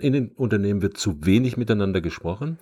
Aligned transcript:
In 0.00 0.12
den 0.12 0.28
Unternehmen 0.28 0.80
wird 0.80 0.96
zu 0.96 1.26
wenig 1.26 1.56
miteinander 1.56 2.00
gesprochen. 2.00 2.56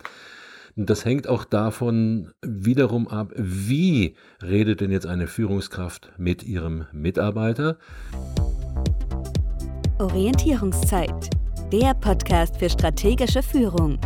Das 0.75 1.05
hängt 1.05 1.29
auch 1.29 1.45
davon 1.45 2.33
wiederum 2.41 3.09
ab, 3.09 3.31
wie 3.37 4.17
redet 4.43 4.81
denn 4.81 4.91
jetzt 4.91 5.05
eine 5.07 5.27
Führungskraft 5.27 6.13
mit 6.17 6.45
ihrem 6.45 6.87
Mitarbeiter. 6.93 7.77
Orientierungszeit, 9.99 11.29
der 11.71 11.93
Podcast 11.93 12.57
für 12.57 12.71
strategische 12.71 13.43
Führung. 13.43 13.99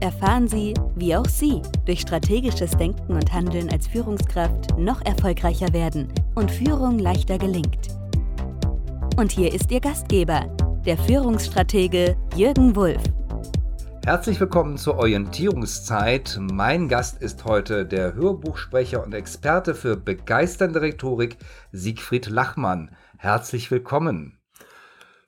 Erfahren 0.00 0.46
Sie, 0.46 0.74
wie 0.94 1.16
auch 1.16 1.26
Sie 1.26 1.62
durch 1.86 2.00
strategisches 2.00 2.72
Denken 2.72 3.14
und 3.14 3.32
Handeln 3.32 3.70
als 3.70 3.88
Führungskraft 3.88 4.78
noch 4.78 5.02
erfolgreicher 5.06 5.72
werden 5.72 6.08
und 6.34 6.50
Führung 6.50 6.98
leichter 6.98 7.38
gelingt. 7.38 7.88
Und 9.16 9.32
hier 9.32 9.54
ist 9.54 9.72
Ihr 9.72 9.80
Gastgeber, 9.80 10.54
der 10.88 10.96
Führungsstratege 10.96 12.16
Jürgen 12.34 12.74
Wulff. 12.74 13.02
Herzlich 14.06 14.40
willkommen 14.40 14.78
zur 14.78 14.96
Orientierungszeit. 14.96 16.38
Mein 16.40 16.88
Gast 16.88 17.20
ist 17.20 17.44
heute 17.44 17.84
der 17.84 18.14
Hörbuchsprecher 18.14 19.04
und 19.04 19.12
Experte 19.12 19.74
für 19.74 19.98
begeisternde 19.98 20.80
Rhetorik 20.80 21.36
Siegfried 21.72 22.30
Lachmann. 22.30 22.96
Herzlich 23.18 23.70
willkommen. 23.70 24.38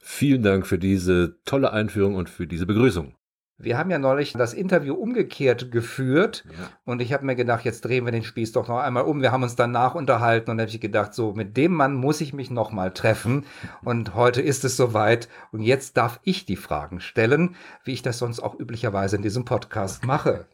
Vielen 0.00 0.42
Dank 0.42 0.66
für 0.66 0.78
diese 0.78 1.36
tolle 1.45 1.74
Einführung 1.74 2.14
und 2.14 2.30
für 2.30 2.47
diese 2.47 2.64
Begrüßung. 2.64 3.14
Wir 3.62 3.77
haben 3.77 3.91
ja 3.91 3.98
neulich 3.98 4.32
das 4.32 4.55
Interview 4.55 4.95
umgekehrt 4.95 5.70
geführt 5.70 6.45
ja. 6.46 6.70
und 6.84 7.02
ich 7.02 7.12
habe 7.12 7.27
mir 7.27 7.37
gedacht, 7.37 7.64
jetzt 7.64 7.84
drehen 7.84 8.06
wir 8.06 8.12
den 8.12 8.23
Spieß 8.23 8.52
doch 8.52 8.69
noch 8.69 8.78
einmal 8.78 9.05
um. 9.05 9.20
Wir 9.20 9.33
haben 9.33 9.42
uns 9.42 9.55
danach 9.55 9.95
unterhalten 9.95 10.50
und 10.50 10.60
habe 10.60 10.70
ich 10.70 10.80
gedacht, 10.80 11.12
so 11.12 11.33
mit 11.33 11.56
dem 11.56 11.74
Mann 11.74 11.95
muss 11.95 12.23
ich 12.23 12.33
mich 12.33 12.50
noch 12.50 12.73
mal 12.73 12.92
treffen 12.92 13.45
und 13.84 14.14
heute 14.14 14.41
ist 14.41 14.64
es 14.64 14.77
soweit 14.77 15.28
und 15.52 15.60
jetzt 15.60 15.96
darf 15.98 16.20
ich 16.23 16.46
die 16.46 16.56
Fragen 16.56 17.00
stellen, 17.00 17.55
wie 17.84 17.92
ich 17.92 18.02
das 18.02 18.19
sonst 18.19 18.41
auch 18.41 18.59
üblicherweise 18.59 19.16
in 19.16 19.23
diesem 19.23 19.45
Podcast 19.45 20.06
mache. 20.06 20.47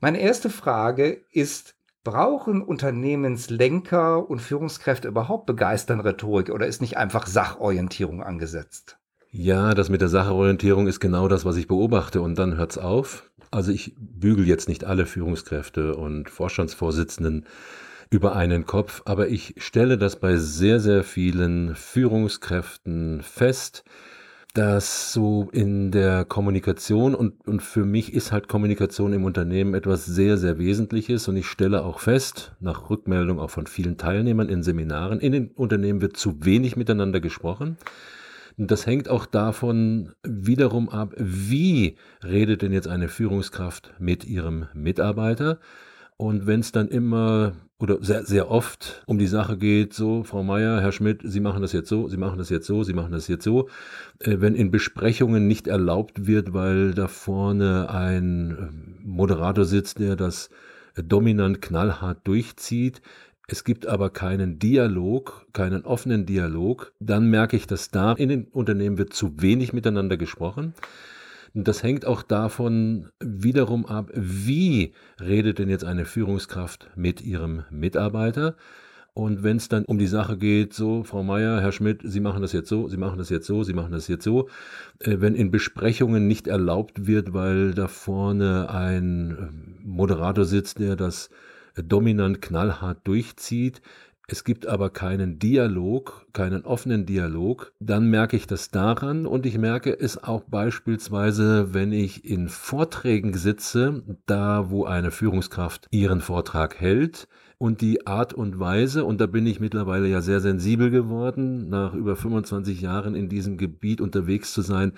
Meine 0.00 0.20
erste 0.20 0.48
Frage 0.48 1.24
ist, 1.30 1.74
brauchen 2.02 2.62
Unternehmenslenker 2.62 4.28
und 4.28 4.40
Führungskräfte 4.40 5.08
überhaupt 5.08 5.46
begeisternde 5.46 6.04
Rhetorik 6.04 6.50
oder 6.50 6.66
ist 6.66 6.80
nicht 6.80 6.96
einfach 6.96 7.26
Sachorientierung 7.26 8.22
angesetzt? 8.22 8.98
Ja, 9.36 9.74
das 9.74 9.90
mit 9.90 10.00
der 10.00 10.08
Sachorientierung 10.08 10.86
ist 10.86 11.00
genau 11.00 11.26
das, 11.26 11.44
was 11.44 11.56
ich 11.56 11.66
beobachte 11.66 12.20
und 12.20 12.38
dann 12.38 12.56
hört's 12.56 12.78
auf. 12.78 13.28
Also 13.50 13.72
ich 13.72 13.92
bügel 13.98 14.46
jetzt 14.46 14.68
nicht 14.68 14.84
alle 14.84 15.06
Führungskräfte 15.06 15.96
und 15.96 16.30
Vorstandsvorsitzenden 16.30 17.44
über 18.10 18.36
einen 18.36 18.64
Kopf, 18.64 19.02
aber 19.06 19.26
ich 19.26 19.56
stelle 19.58 19.98
das 19.98 20.20
bei 20.20 20.36
sehr, 20.36 20.78
sehr 20.78 21.02
vielen 21.02 21.74
Führungskräften 21.74 23.22
fest, 23.22 23.82
dass 24.52 25.12
so 25.12 25.48
in 25.50 25.90
der 25.90 26.24
Kommunikation 26.24 27.16
und, 27.16 27.44
und 27.44 27.60
für 27.60 27.84
mich 27.84 28.14
ist 28.14 28.30
halt 28.30 28.46
Kommunikation 28.46 29.12
im 29.12 29.24
Unternehmen 29.24 29.74
etwas 29.74 30.06
sehr, 30.06 30.38
sehr 30.38 30.58
Wesentliches 30.60 31.26
und 31.26 31.36
ich 31.36 31.46
stelle 31.46 31.82
auch 31.84 31.98
fest, 31.98 32.52
nach 32.60 32.88
Rückmeldung 32.88 33.40
auch 33.40 33.50
von 33.50 33.66
vielen 33.66 33.98
Teilnehmern 33.98 34.48
in 34.48 34.62
Seminaren, 34.62 35.18
in 35.18 35.32
den 35.32 35.48
Unternehmen 35.48 36.02
wird 36.02 36.16
zu 36.16 36.44
wenig 36.44 36.76
miteinander 36.76 37.18
gesprochen. 37.18 37.78
Das 38.56 38.86
hängt 38.86 39.08
auch 39.08 39.26
davon 39.26 40.12
wiederum 40.22 40.88
ab, 40.88 41.14
wie 41.16 41.96
redet 42.22 42.62
denn 42.62 42.72
jetzt 42.72 42.86
eine 42.86 43.08
Führungskraft 43.08 43.94
mit 43.98 44.24
ihrem 44.24 44.66
Mitarbeiter. 44.74 45.58
Und 46.16 46.46
wenn 46.46 46.60
es 46.60 46.70
dann 46.70 46.88
immer 46.88 47.54
oder 47.80 47.98
sehr, 48.00 48.24
sehr 48.24 48.50
oft 48.50 49.02
um 49.06 49.18
die 49.18 49.26
Sache 49.26 49.58
geht, 49.58 49.92
so, 49.92 50.22
Frau 50.22 50.44
Meier, 50.44 50.80
Herr 50.80 50.92
Schmidt, 50.92 51.22
Sie 51.24 51.40
machen 51.40 51.62
das 51.62 51.72
jetzt 51.72 51.88
so, 51.88 52.08
Sie 52.08 52.16
machen 52.16 52.38
das 52.38 52.48
jetzt 52.48 52.68
so, 52.68 52.84
Sie 52.84 52.92
machen 52.92 53.10
das 53.10 53.26
jetzt 53.26 53.42
so, 53.42 53.68
äh, 54.20 54.36
wenn 54.38 54.54
in 54.54 54.70
Besprechungen 54.70 55.48
nicht 55.48 55.66
erlaubt 55.66 56.26
wird, 56.26 56.54
weil 56.54 56.94
da 56.94 57.08
vorne 57.08 57.90
ein 57.90 58.50
äh, 58.52 59.04
Moderator 59.04 59.64
sitzt, 59.64 59.98
der 59.98 60.14
das 60.14 60.50
dominant 60.96 61.60
knallhart 61.60 62.18
durchzieht, 62.24 63.02
es 63.46 63.64
gibt 63.64 63.86
aber 63.86 64.10
keinen 64.10 64.58
Dialog, 64.58 65.46
keinen 65.52 65.84
offenen 65.84 66.24
Dialog, 66.24 66.92
dann 66.98 67.28
merke 67.28 67.56
ich, 67.56 67.66
dass 67.66 67.90
da 67.90 68.12
in 68.12 68.30
den 68.30 68.44
Unternehmen 68.44 68.96
wird 68.96 69.12
zu 69.12 69.40
wenig 69.40 69.72
miteinander 69.72 70.16
gesprochen. 70.16 70.74
Das 71.52 71.82
hängt 71.82 72.04
auch 72.06 72.22
davon 72.22 73.10
wiederum 73.20 73.86
ab, 73.86 74.10
wie 74.14 74.92
redet 75.20 75.58
denn 75.58 75.68
jetzt 75.68 75.84
eine 75.84 76.04
Führungskraft 76.04 76.90
mit 76.96 77.20
ihrem 77.20 77.64
Mitarbeiter. 77.70 78.56
Und 79.12 79.44
wenn 79.44 79.58
es 79.58 79.68
dann 79.68 79.84
um 79.84 79.98
die 79.98 80.08
Sache 80.08 80.36
geht, 80.36 80.74
so, 80.74 81.04
Frau 81.04 81.22
Meier, 81.22 81.60
Herr 81.60 81.70
Schmidt, 81.70 82.00
Sie 82.02 82.18
machen 82.18 82.42
das 82.42 82.52
jetzt 82.52 82.68
so, 82.68 82.88
Sie 82.88 82.96
machen 82.96 83.18
das 83.18 83.30
jetzt 83.30 83.46
so, 83.46 83.62
Sie 83.62 83.72
machen 83.72 83.92
das 83.92 84.08
jetzt 84.08 84.24
so, 84.24 84.48
äh, 84.98 85.18
wenn 85.20 85.36
in 85.36 85.52
Besprechungen 85.52 86.26
nicht 86.26 86.48
erlaubt 86.48 87.06
wird, 87.06 87.32
weil 87.32 87.74
da 87.74 87.86
vorne 87.86 88.70
ein 88.70 89.30
äh, 89.30 89.86
Moderator 89.86 90.44
sitzt, 90.44 90.80
der 90.80 90.96
das 90.96 91.30
dominant 91.76 92.40
knallhart 92.40 93.06
durchzieht, 93.06 93.80
es 94.26 94.42
gibt 94.42 94.66
aber 94.66 94.88
keinen 94.88 95.38
Dialog, 95.38 96.26
keinen 96.32 96.64
offenen 96.64 97.04
Dialog, 97.04 97.72
dann 97.78 98.08
merke 98.08 98.38
ich 98.38 98.46
das 98.46 98.70
daran 98.70 99.26
und 99.26 99.44
ich 99.44 99.58
merke 99.58 99.98
es 99.98 100.22
auch 100.22 100.44
beispielsweise, 100.44 101.74
wenn 101.74 101.92
ich 101.92 102.24
in 102.24 102.48
Vorträgen 102.48 103.34
sitze, 103.34 104.02
da 104.24 104.70
wo 104.70 104.86
eine 104.86 105.10
Führungskraft 105.10 105.88
ihren 105.90 106.22
Vortrag 106.22 106.80
hält. 106.80 107.28
Und 107.58 107.82
die 107.82 108.06
Art 108.06 108.32
und 108.32 108.58
Weise, 108.58 109.04
und 109.04 109.20
da 109.20 109.26
bin 109.26 109.46
ich 109.46 109.60
mittlerweile 109.60 110.08
ja 110.08 110.20
sehr 110.22 110.40
sensibel 110.40 110.90
geworden, 110.90 111.68
nach 111.68 111.94
über 111.94 112.16
25 112.16 112.80
Jahren 112.80 113.14
in 113.14 113.28
diesem 113.28 113.58
Gebiet 113.58 114.00
unterwegs 114.00 114.52
zu 114.52 114.62
sein, 114.62 114.92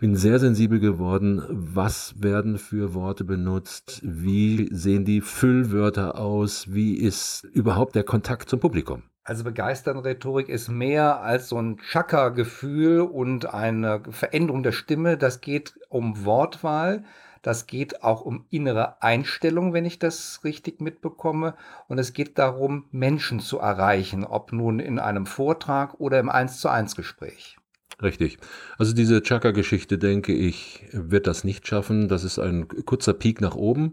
bin 0.00 0.16
sehr 0.16 0.38
sensibel 0.38 0.80
geworden. 0.80 1.44
Was 1.50 2.14
werden 2.22 2.58
für 2.58 2.94
Worte 2.94 3.22
benutzt? 3.22 4.00
Wie 4.02 4.68
sehen 4.72 5.04
die 5.04 5.20
Füllwörter 5.20 6.18
aus? 6.18 6.72
Wie 6.72 6.94
ist 6.94 7.44
überhaupt 7.52 7.94
der 7.94 8.04
Kontakt 8.04 8.48
zum 8.48 8.60
Publikum? 8.60 9.02
Also 9.24 9.44
begeisternde 9.44 10.02
Rhetorik 10.02 10.48
ist 10.48 10.68
mehr 10.68 11.20
als 11.20 11.50
so 11.50 11.60
ein 11.60 11.76
Chakra-Gefühl 11.76 13.02
und 13.02 13.52
eine 13.52 14.02
Veränderung 14.10 14.62
der 14.62 14.72
Stimme. 14.72 15.18
Das 15.18 15.42
geht 15.42 15.78
um 15.90 16.24
Wortwahl. 16.24 17.04
Das 17.42 17.66
geht 17.66 18.02
auch 18.02 18.22
um 18.22 18.46
innere 18.50 19.02
Einstellung, 19.02 19.74
wenn 19.74 19.84
ich 19.84 19.98
das 19.98 20.40
richtig 20.44 20.80
mitbekomme. 20.80 21.54
Und 21.88 21.98
es 21.98 22.14
geht 22.14 22.38
darum, 22.38 22.86
Menschen 22.90 23.40
zu 23.40 23.58
erreichen, 23.58 24.24
ob 24.24 24.52
nun 24.52 24.80
in 24.80 24.98
einem 24.98 25.26
Vortrag 25.26 26.00
oder 26.00 26.18
im 26.18 26.30
1 26.30 26.58
zu 26.58 26.70
1 26.70 26.96
Gespräch. 26.96 27.59
Richtig. 28.02 28.38
Also 28.78 28.94
diese 28.94 29.22
Chaka-Geschichte, 29.22 29.98
denke 29.98 30.32
ich, 30.32 30.84
wird 30.92 31.26
das 31.26 31.44
nicht 31.44 31.66
schaffen. 31.66 32.08
Das 32.08 32.24
ist 32.24 32.38
ein 32.38 32.66
kurzer 32.68 33.12
Peak 33.12 33.40
nach 33.40 33.54
oben. 33.54 33.92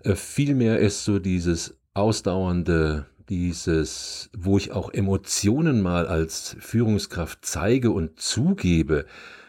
Äh, 0.00 0.16
vielmehr 0.16 0.78
ist 0.78 1.04
so 1.04 1.18
dieses 1.18 1.78
ausdauernde, 1.94 3.06
dieses, 3.28 4.30
wo 4.36 4.58
ich 4.58 4.72
auch 4.72 4.92
Emotionen 4.92 5.80
mal 5.80 6.06
als 6.06 6.56
Führungskraft 6.60 7.40
zeige 7.42 7.90
und 7.90 8.20
zugebe, 8.20 9.06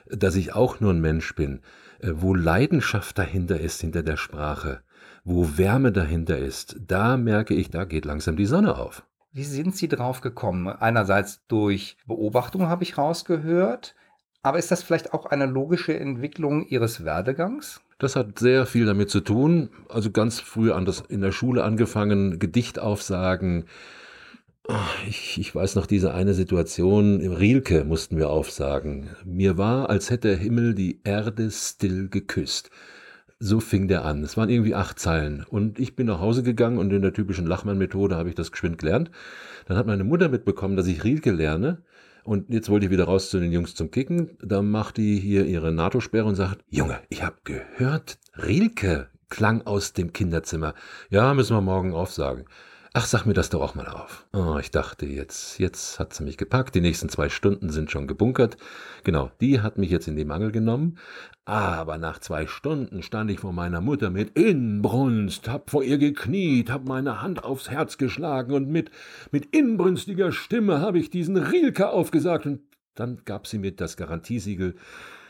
dass 0.10 0.36
ich 0.36 0.54
auch 0.54 0.80
nur 0.80 0.94
ein 0.94 1.02
Mensch 1.02 1.36
bin, 1.36 1.62
äh, 2.00 2.12
wo 2.14 2.36
Leidenschaft 2.36 3.18
dahinter 3.18 3.60
ist, 3.60 3.82
hinter 3.82 4.04
der 4.04 4.18
Sprache, 4.18 4.82
wo 5.24 5.58
Wärme 5.58 5.92
dahinter 5.92 6.38
ist, 6.38 6.78
da 6.86 7.18
merke 7.18 7.54
ich, 7.54 7.70
da 7.70 7.86
geht 7.86 8.06
langsam 8.06 8.38
die 8.38 8.46
Sonne 8.46 8.78
auf. 8.78 9.04
Wie 9.32 9.44
sind 9.44 9.76
Sie 9.76 9.88
drauf 9.88 10.22
gekommen? 10.22 10.68
Einerseits 10.68 11.46
durch 11.48 11.98
Beobachtung 12.08 12.68
habe 12.68 12.84
ich 12.84 12.98
rausgehört, 12.98 13.96
aber 14.42 14.58
ist 14.58 14.72
das 14.72 14.84
vielleicht 14.84 15.14
auch 15.14 15.26
eine 15.26 15.46
logische 15.46 16.00
Entwicklung 16.00 16.66
Ihres 16.68 17.04
Werdegangs? 17.04 17.82
Das 18.00 18.16
hat 18.16 18.40
sehr 18.40 18.66
viel 18.66 18.86
damit 18.86 19.10
zu 19.10 19.22
tun. 19.22 19.70
Also 19.90 20.12
ganz 20.12 20.40
früh 20.40 20.72
an 20.72 20.86
das, 20.86 21.02
in 21.02 21.22
der 21.22 21.32
Schule 21.32 21.64
angefangen, 21.64 22.40
Gedichtaufsagen. 22.40 23.66
Ich, 25.08 25.38
ich 25.40 25.56
weiß 25.56 25.76
noch 25.76 25.86
diese 25.86 26.14
eine 26.14 26.34
Situation, 26.34 27.22
im 27.22 27.32
Rielke 27.32 27.84
mussten 27.86 28.18
wir 28.18 28.30
aufsagen. 28.30 29.10
Mir 29.26 29.58
war, 29.58 29.90
als 29.90 30.10
hätte 30.10 30.30
der 30.30 30.38
Himmel 30.38 30.76
die 30.76 31.02
Erde 31.04 31.50
still 31.52 32.10
geküsst. 32.10 32.70
So 33.40 33.60
fing 33.60 33.88
der 33.88 34.04
an. 34.04 34.24
Es 34.24 34.36
waren 34.36 34.50
irgendwie 34.50 34.74
acht 34.74 34.98
Zeilen. 34.98 35.46
Und 35.48 35.80
ich 35.80 35.96
bin 35.96 36.08
nach 36.08 36.20
Hause 36.20 36.42
gegangen 36.42 36.80
und 36.80 36.92
in 36.92 37.04
der 37.04 37.14
typischen 37.14 37.46
Lachmann-Methode 37.46 38.16
habe 38.16 38.30
ich 38.30 38.36
das 38.36 38.52
geschwind 38.52 38.80
gelernt. 38.80 39.12
Dann 39.68 39.78
hat 39.78 39.86
meine 39.86 40.04
Mutter 40.04 40.30
mitbekommen, 40.30 40.76
dass 40.76 40.88
ich 40.88 41.04
Rielke 41.04 41.32
lerne. 41.32 41.84
Und 42.24 42.50
jetzt 42.50 42.70
wollte 42.70 42.88
ich 42.88 42.92
wieder 42.92 43.06
raus 43.06 43.30
zu 43.30 43.40
den 43.40 43.52
Jungs 43.52 43.76
zum 43.76 43.92
Kicken. 43.92 44.38
Da 44.42 44.62
macht 44.62 44.98
die 44.98 45.20
hier 45.20 45.46
ihre 45.46 45.72
NATO-Sperre 45.72 46.26
und 46.26 46.36
sagt, 46.36 46.64
Junge, 46.70 47.00
ich 47.10 47.24
habe 47.24 47.38
gehört, 47.44 48.18
Rielke 48.36 49.08
klang 49.30 49.62
aus 49.68 49.94
dem 49.94 50.14
Kinderzimmer. 50.14 50.74
Ja, 51.10 51.34
müssen 51.34 51.56
wir 51.56 51.62
morgen 51.62 51.94
aufsagen. 51.94 52.46
Ach, 53.00 53.06
sag 53.06 53.28
mir 53.28 53.36
das 53.36 53.52
doch 53.52 53.62
auch 53.62 53.76
mal 53.76 53.88
auf. 53.88 54.26
Oh, 54.34 54.58
ich 54.60 54.72
dachte, 54.72 55.06
jetzt, 55.06 55.60
jetzt 55.60 56.00
hat 56.00 56.16
sie 56.16 56.24
mich 56.24 56.36
gepackt. 56.36 56.74
Die 56.74 56.82
nächsten 56.82 57.10
zwei 57.10 57.30
Stunden 57.30 57.70
sind 57.70 57.92
schon 57.92 58.08
gebunkert. 58.08 58.58
Genau, 59.04 59.30
die 59.40 59.62
hat 59.62 59.78
mich 59.78 59.92
jetzt 59.92 60.08
in 60.08 60.16
die 60.16 60.26
Mangel 60.26 60.52
genommen. 60.52 60.98
Aber 61.46 62.00
nach 62.00 62.18
zwei 62.18 62.48
Stunden 62.48 63.04
stand 63.04 63.30
ich 63.30 63.42
vor 63.42 63.54
meiner 63.54 63.82
Mutter 63.82 64.10
mit 64.10 64.32
Inbrunst, 64.32 65.48
hab 65.48 65.70
vor 65.70 65.84
ihr 65.84 66.00
gekniet, 66.00 66.72
hab 66.72 66.88
meine 66.88 67.22
Hand 67.22 67.44
aufs 67.44 67.70
Herz 67.70 68.00
geschlagen 68.00 68.52
und 68.54 68.68
mit, 68.68 68.90
mit 69.30 69.56
inbrünstiger 69.56 70.32
Stimme 70.32 70.82
habe 70.82 70.98
ich 70.98 71.12
diesen 71.12 71.38
Rielke 71.38 71.92
aufgesagt 71.92 72.48
und 72.48 72.62
dann 72.96 73.22
gab 73.26 73.46
sie 73.46 73.60
mir 73.60 73.76
das 73.76 73.96
Garantiesiegel 73.96 74.76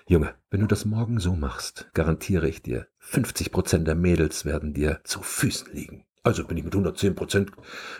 Junge, 0.07 0.35
wenn 0.51 0.61
du 0.61 0.67
das 0.67 0.85
morgen 0.85 1.19
so 1.19 1.35
machst, 1.35 1.89
garantiere 1.93 2.47
ich 2.47 2.61
dir, 2.61 2.87
50 2.99 3.51
Prozent 3.51 3.89
der 3.89 3.95
Mädels 3.95 4.45
werden 4.45 4.73
dir 4.73 5.01
zu 5.03 5.21
Füßen 5.21 5.73
liegen. 5.73 6.06
Also 6.27 6.44
bin 6.44 6.57
ich 6.57 6.65
mit 6.65 6.74
110 6.74 7.15
Prozent 7.15 7.51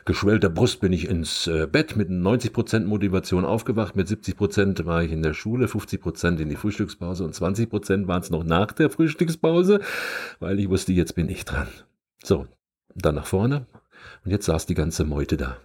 geschwellter 0.03 0.50
Brust 0.50 0.81
bin 0.81 0.91
ich 0.91 1.07
ins 1.07 1.47
äh, 1.47 1.65
Bett, 1.65 1.95
mit 1.95 2.09
90 2.09 2.51
Prozent 2.51 2.85
Motivation 2.85 3.45
aufgewacht, 3.45 3.95
mit 3.95 4.09
70 4.09 4.35
Prozent 4.35 4.85
war 4.85 5.01
ich 5.01 5.13
in 5.13 5.24
der 5.24 5.33
Schule, 5.33 5.69
50 5.69 6.01
Prozent 6.01 6.41
in 6.41 6.50
die 6.50 6.57
Frühstückspause 6.57 7.24
und 7.24 7.33
20 7.33 7.69
Prozent 7.69 8.09
waren 8.09 8.21
es 8.21 8.29
noch 8.29 8.44
nach 8.44 8.74
der 8.74 8.89
Frühstückspause, 8.89 9.79
weil 10.41 10.59
ich 10.59 10.68
wusste, 10.69 10.91
jetzt 10.91 11.15
bin 11.15 11.29
ich 11.29 11.45
dran. 11.45 11.69
So, 12.21 12.47
dann 12.95 13.15
nach 13.15 13.27
vorne 13.27 13.65
und 14.25 14.31
jetzt 14.31 14.47
saß 14.47 14.65
die 14.65 14.75
ganze 14.75 15.06
Meute 15.06 15.38
da. 15.38 15.56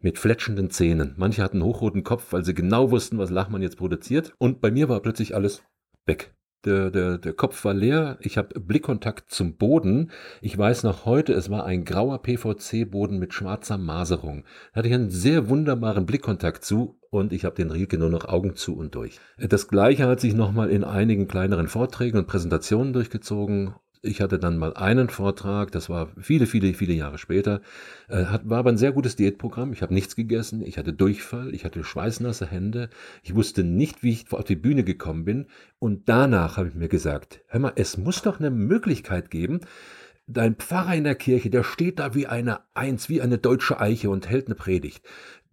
Mit 0.00 0.20
fletschenden 0.20 0.70
Zähnen. 0.70 1.14
Manche 1.16 1.42
hatten 1.42 1.64
hochroten 1.64 2.04
Kopf, 2.04 2.32
weil 2.32 2.44
sie 2.44 2.54
genau 2.54 2.92
wussten, 2.92 3.18
was 3.18 3.30
Lachmann 3.30 3.62
jetzt 3.62 3.76
produziert. 3.76 4.34
Und 4.38 4.60
bei 4.60 4.70
mir 4.70 4.88
war 4.88 5.00
plötzlich 5.00 5.34
alles 5.34 5.64
weg. 6.06 6.32
Der, 6.64 6.90
der, 6.90 7.18
der 7.18 7.32
Kopf 7.34 7.64
war 7.64 7.72
leer, 7.72 8.18
ich 8.20 8.36
habe 8.36 8.58
Blickkontakt 8.58 9.30
zum 9.30 9.56
Boden. 9.56 10.10
Ich 10.40 10.58
weiß 10.58 10.82
noch 10.82 11.04
heute, 11.04 11.32
es 11.32 11.50
war 11.50 11.64
ein 11.64 11.84
grauer 11.84 12.20
PVC-Boden 12.20 13.18
mit 13.18 13.32
schwarzer 13.32 13.78
Maserung. 13.78 14.44
Da 14.72 14.78
hatte 14.78 14.88
ich 14.88 14.94
einen 14.94 15.10
sehr 15.10 15.48
wunderbaren 15.48 16.04
Blickkontakt 16.04 16.64
zu 16.64 16.98
und 17.10 17.32
ich 17.32 17.44
habe 17.44 17.54
den 17.54 17.70
Rielke 17.70 17.96
nur 17.96 18.10
noch 18.10 18.24
Augen 18.24 18.56
zu 18.56 18.76
und 18.76 18.94
durch. 18.96 19.20
Das 19.38 19.68
gleiche 19.68 20.08
hat 20.08 20.20
sich 20.20 20.34
nochmal 20.34 20.70
in 20.70 20.82
einigen 20.82 21.28
kleineren 21.28 21.68
Vorträgen 21.68 22.18
und 22.18 22.26
Präsentationen 22.26 22.92
durchgezogen 22.92 23.74
ich 24.02 24.20
hatte 24.20 24.38
dann 24.38 24.58
mal 24.58 24.74
einen 24.74 25.08
Vortrag, 25.08 25.72
das 25.72 25.88
war 25.88 26.08
viele, 26.20 26.46
viele, 26.46 26.74
viele 26.74 26.92
Jahre 26.92 27.18
später, 27.18 27.60
äh, 28.08 28.24
hat, 28.26 28.48
war 28.48 28.58
aber 28.58 28.70
ein 28.70 28.78
sehr 28.78 28.92
gutes 28.92 29.16
Diätprogramm. 29.16 29.72
Ich 29.72 29.82
habe 29.82 29.94
nichts 29.94 30.16
gegessen, 30.16 30.62
ich 30.62 30.78
hatte 30.78 30.92
Durchfall, 30.92 31.54
ich 31.54 31.64
hatte 31.64 31.84
schweißnasse 31.84 32.46
Hände, 32.46 32.90
ich 33.22 33.34
wusste 33.34 33.64
nicht, 33.64 34.02
wie 34.02 34.12
ich 34.12 34.32
auf 34.32 34.44
die 34.44 34.56
Bühne 34.56 34.84
gekommen 34.84 35.24
bin. 35.24 35.46
Und 35.78 36.08
danach 36.08 36.56
habe 36.56 36.68
ich 36.68 36.74
mir 36.74 36.88
gesagt, 36.88 37.40
hör 37.48 37.60
mal, 37.60 37.72
es 37.76 37.96
muss 37.96 38.22
doch 38.22 38.38
eine 38.38 38.50
Möglichkeit 38.50 39.30
geben, 39.30 39.60
dein 40.28 40.56
Pfarrer 40.56 40.94
in 40.94 41.04
der 41.04 41.14
Kirche, 41.14 41.50
der 41.50 41.64
steht 41.64 41.98
da 41.98 42.14
wie 42.14 42.26
eine 42.26 42.60
Eins, 42.74 43.08
wie 43.08 43.22
eine 43.22 43.38
deutsche 43.38 43.80
Eiche 43.80 44.10
und 44.10 44.28
hält 44.28 44.46
eine 44.46 44.54
Predigt. 44.54 45.02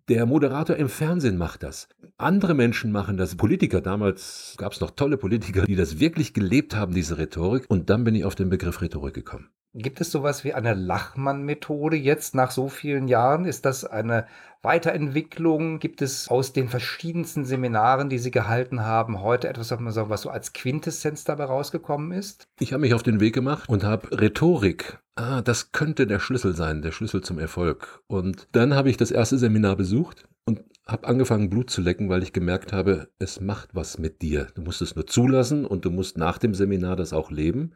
Der 0.07 0.28
Moderator 0.28 0.75
im 0.75 0.88
Fernsehen 0.88 1.36
macht 1.36 1.63
das. 1.63 1.88
Andere 2.18 2.54
Menschen 2.54 2.92
machen 2.92 3.18
das. 3.18 3.36
Politiker, 3.36 3.81
damals 3.81 4.54
gab 4.57 4.74
es 4.74 4.80
noch 4.80 4.92
tolle 4.92 5.18
Politiker, 5.18 5.66
die 5.66 5.75
das 5.75 6.00
wirklich 6.00 6.36
gelebt 6.36 6.75
haben, 6.75 6.94
diese 6.94 7.18
Rhetorik. 7.18 7.66
Und 7.69 7.90
dann 7.90 8.04
bin 8.04 8.13
ich 8.13 8.24
auf 8.24 8.36
den 8.36 8.50
Begriff 8.50 8.81
Rhetorik 8.81 9.16
gekommen. 9.16 9.50
Gibt 9.74 10.00
es 10.00 10.12
sowas 10.12 10.44
wie 10.44 10.54
eine 10.54 10.75
Lachmann-Methode 10.75 11.98
jetzt 11.98 12.36
nach 12.36 12.52
so 12.52 12.69
vielen 12.69 13.07
Jahren? 13.07 13.46
Ist 13.46 13.66
das 13.66 13.84
eine 13.84 14.28
Weiterentwicklung? 14.62 15.80
Gibt 15.80 16.04
es 16.04 16.30
aus 16.30 16.54
den 16.54 16.69
verschiedensten 16.69 17.44
Seminaren, 17.44 18.07
die 18.07 18.19
Sie 18.19 18.31
gehalten 18.31 18.86
haben, 18.86 19.22
heute 19.22 19.50
etwas, 19.50 19.72
was 19.72 20.22
so 20.22 20.30
als 20.30 20.54
Quintessenz 20.54 21.24
dabei 21.24 21.46
rausgekommen 21.46 22.12
ist? 22.12 22.48
Ich 22.60 22.74
habe 22.74 22.81
mich 22.81 22.94
auf 22.94 23.04
den 23.04 23.19
Weg 23.19 23.34
gemacht 23.34 23.68
und 23.68 23.84
habe 23.84 24.22
Rhetorik. 24.22 25.00
Ah, 25.17 25.41
das 25.41 25.71
könnte 25.71 26.07
der 26.07 26.19
Schlüssel 26.19 26.53
sein, 26.56 26.81
der 26.81 26.91
Schlüssel 26.91 27.21
zum 27.21 27.39
Erfolg. 27.39 28.01
Und 28.07 28.50
dann 28.51 28.73
habe 28.73 28.89
ich 28.89 28.97
das 28.97 29.12
erste 29.12 29.38
Seminar 29.38 29.77
besucht 29.77 30.27
und 30.44 30.62
habe 30.85 31.07
angefangen, 31.07 31.50
Blut 31.50 31.69
zu 31.69 31.81
lecken, 31.81 32.09
weil 32.09 32.21
ich 32.21 32.33
gemerkt 32.33 32.73
habe, 32.73 33.07
es 33.17 33.39
macht 33.39 33.69
was 33.73 33.97
mit 33.97 34.21
dir. 34.21 34.47
Du 34.56 34.62
musst 34.62 34.81
es 34.81 34.94
nur 34.95 35.07
zulassen 35.07 35.65
und 35.65 35.85
du 35.85 35.89
musst 35.89 36.17
nach 36.17 36.38
dem 36.38 36.53
Seminar 36.53 36.97
das 36.97 37.13
auch 37.13 37.31
leben. 37.31 37.71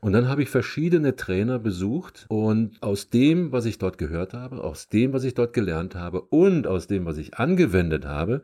Und 0.00 0.12
dann 0.12 0.28
habe 0.28 0.44
ich 0.44 0.50
verschiedene 0.50 1.16
Trainer 1.16 1.58
besucht 1.58 2.26
und 2.28 2.80
aus 2.80 3.10
dem, 3.10 3.50
was 3.50 3.64
ich 3.64 3.78
dort 3.78 3.98
gehört 3.98 4.32
habe, 4.32 4.62
aus 4.62 4.88
dem, 4.88 5.12
was 5.12 5.24
ich 5.24 5.34
dort 5.34 5.52
gelernt 5.54 5.96
habe 5.96 6.20
und 6.20 6.68
aus 6.68 6.86
dem, 6.86 7.04
was 7.06 7.18
ich 7.18 7.34
angewendet 7.34 8.04
habe, 8.06 8.42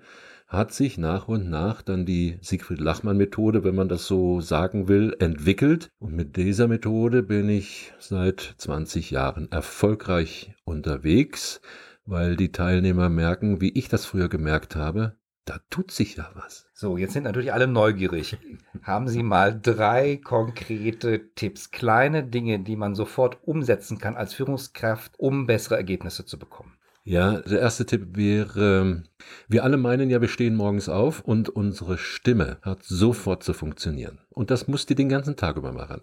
hat 0.56 0.72
sich 0.72 0.98
nach 0.98 1.28
und 1.28 1.48
nach 1.50 1.82
dann 1.82 2.06
die 2.06 2.38
Siegfried 2.40 2.80
Lachmann 2.80 3.16
Methode, 3.16 3.64
wenn 3.64 3.74
man 3.74 3.88
das 3.88 4.06
so 4.06 4.40
sagen 4.40 4.88
will, 4.88 5.16
entwickelt. 5.18 5.90
Und 5.98 6.14
mit 6.14 6.36
dieser 6.36 6.68
Methode 6.68 7.22
bin 7.22 7.48
ich 7.48 7.92
seit 7.98 8.54
20 8.58 9.10
Jahren 9.10 9.50
erfolgreich 9.50 10.54
unterwegs, 10.64 11.60
weil 12.06 12.36
die 12.36 12.52
Teilnehmer 12.52 13.08
merken, 13.08 13.60
wie 13.60 13.70
ich 13.70 13.88
das 13.88 14.06
früher 14.06 14.28
gemerkt 14.28 14.76
habe, 14.76 15.16
da 15.44 15.58
tut 15.68 15.90
sich 15.90 16.16
ja 16.16 16.30
was. 16.34 16.66
So, 16.72 16.96
jetzt 16.96 17.12
sind 17.12 17.24
natürlich 17.24 17.52
alle 17.52 17.66
neugierig. 17.66 18.38
Haben 18.82 19.08
Sie 19.08 19.22
mal 19.22 19.58
drei 19.60 20.16
konkrete 20.16 21.34
Tipps, 21.34 21.70
kleine 21.70 22.24
Dinge, 22.24 22.60
die 22.60 22.76
man 22.76 22.94
sofort 22.94 23.38
umsetzen 23.42 23.98
kann 23.98 24.16
als 24.16 24.32
Führungskraft, 24.34 25.12
um 25.18 25.46
bessere 25.46 25.76
Ergebnisse 25.76 26.24
zu 26.24 26.38
bekommen? 26.38 26.78
Ja, 27.06 27.40
der 27.42 27.60
erste 27.60 27.84
Tipp 27.84 28.16
wäre, 28.16 29.02
wir 29.46 29.62
alle 29.62 29.76
meinen 29.76 30.08
ja, 30.08 30.22
wir 30.22 30.28
stehen 30.28 30.54
morgens 30.54 30.88
auf 30.88 31.20
und 31.20 31.50
unsere 31.50 31.98
Stimme 31.98 32.56
hat 32.62 32.82
sofort 32.82 33.42
zu 33.42 33.52
funktionieren. 33.52 34.20
Und 34.30 34.50
das 34.50 34.68
muss 34.68 34.86
die 34.86 34.94
den 34.94 35.10
ganzen 35.10 35.36
Tag 35.36 35.58
über 35.58 35.72
machen. 35.72 36.00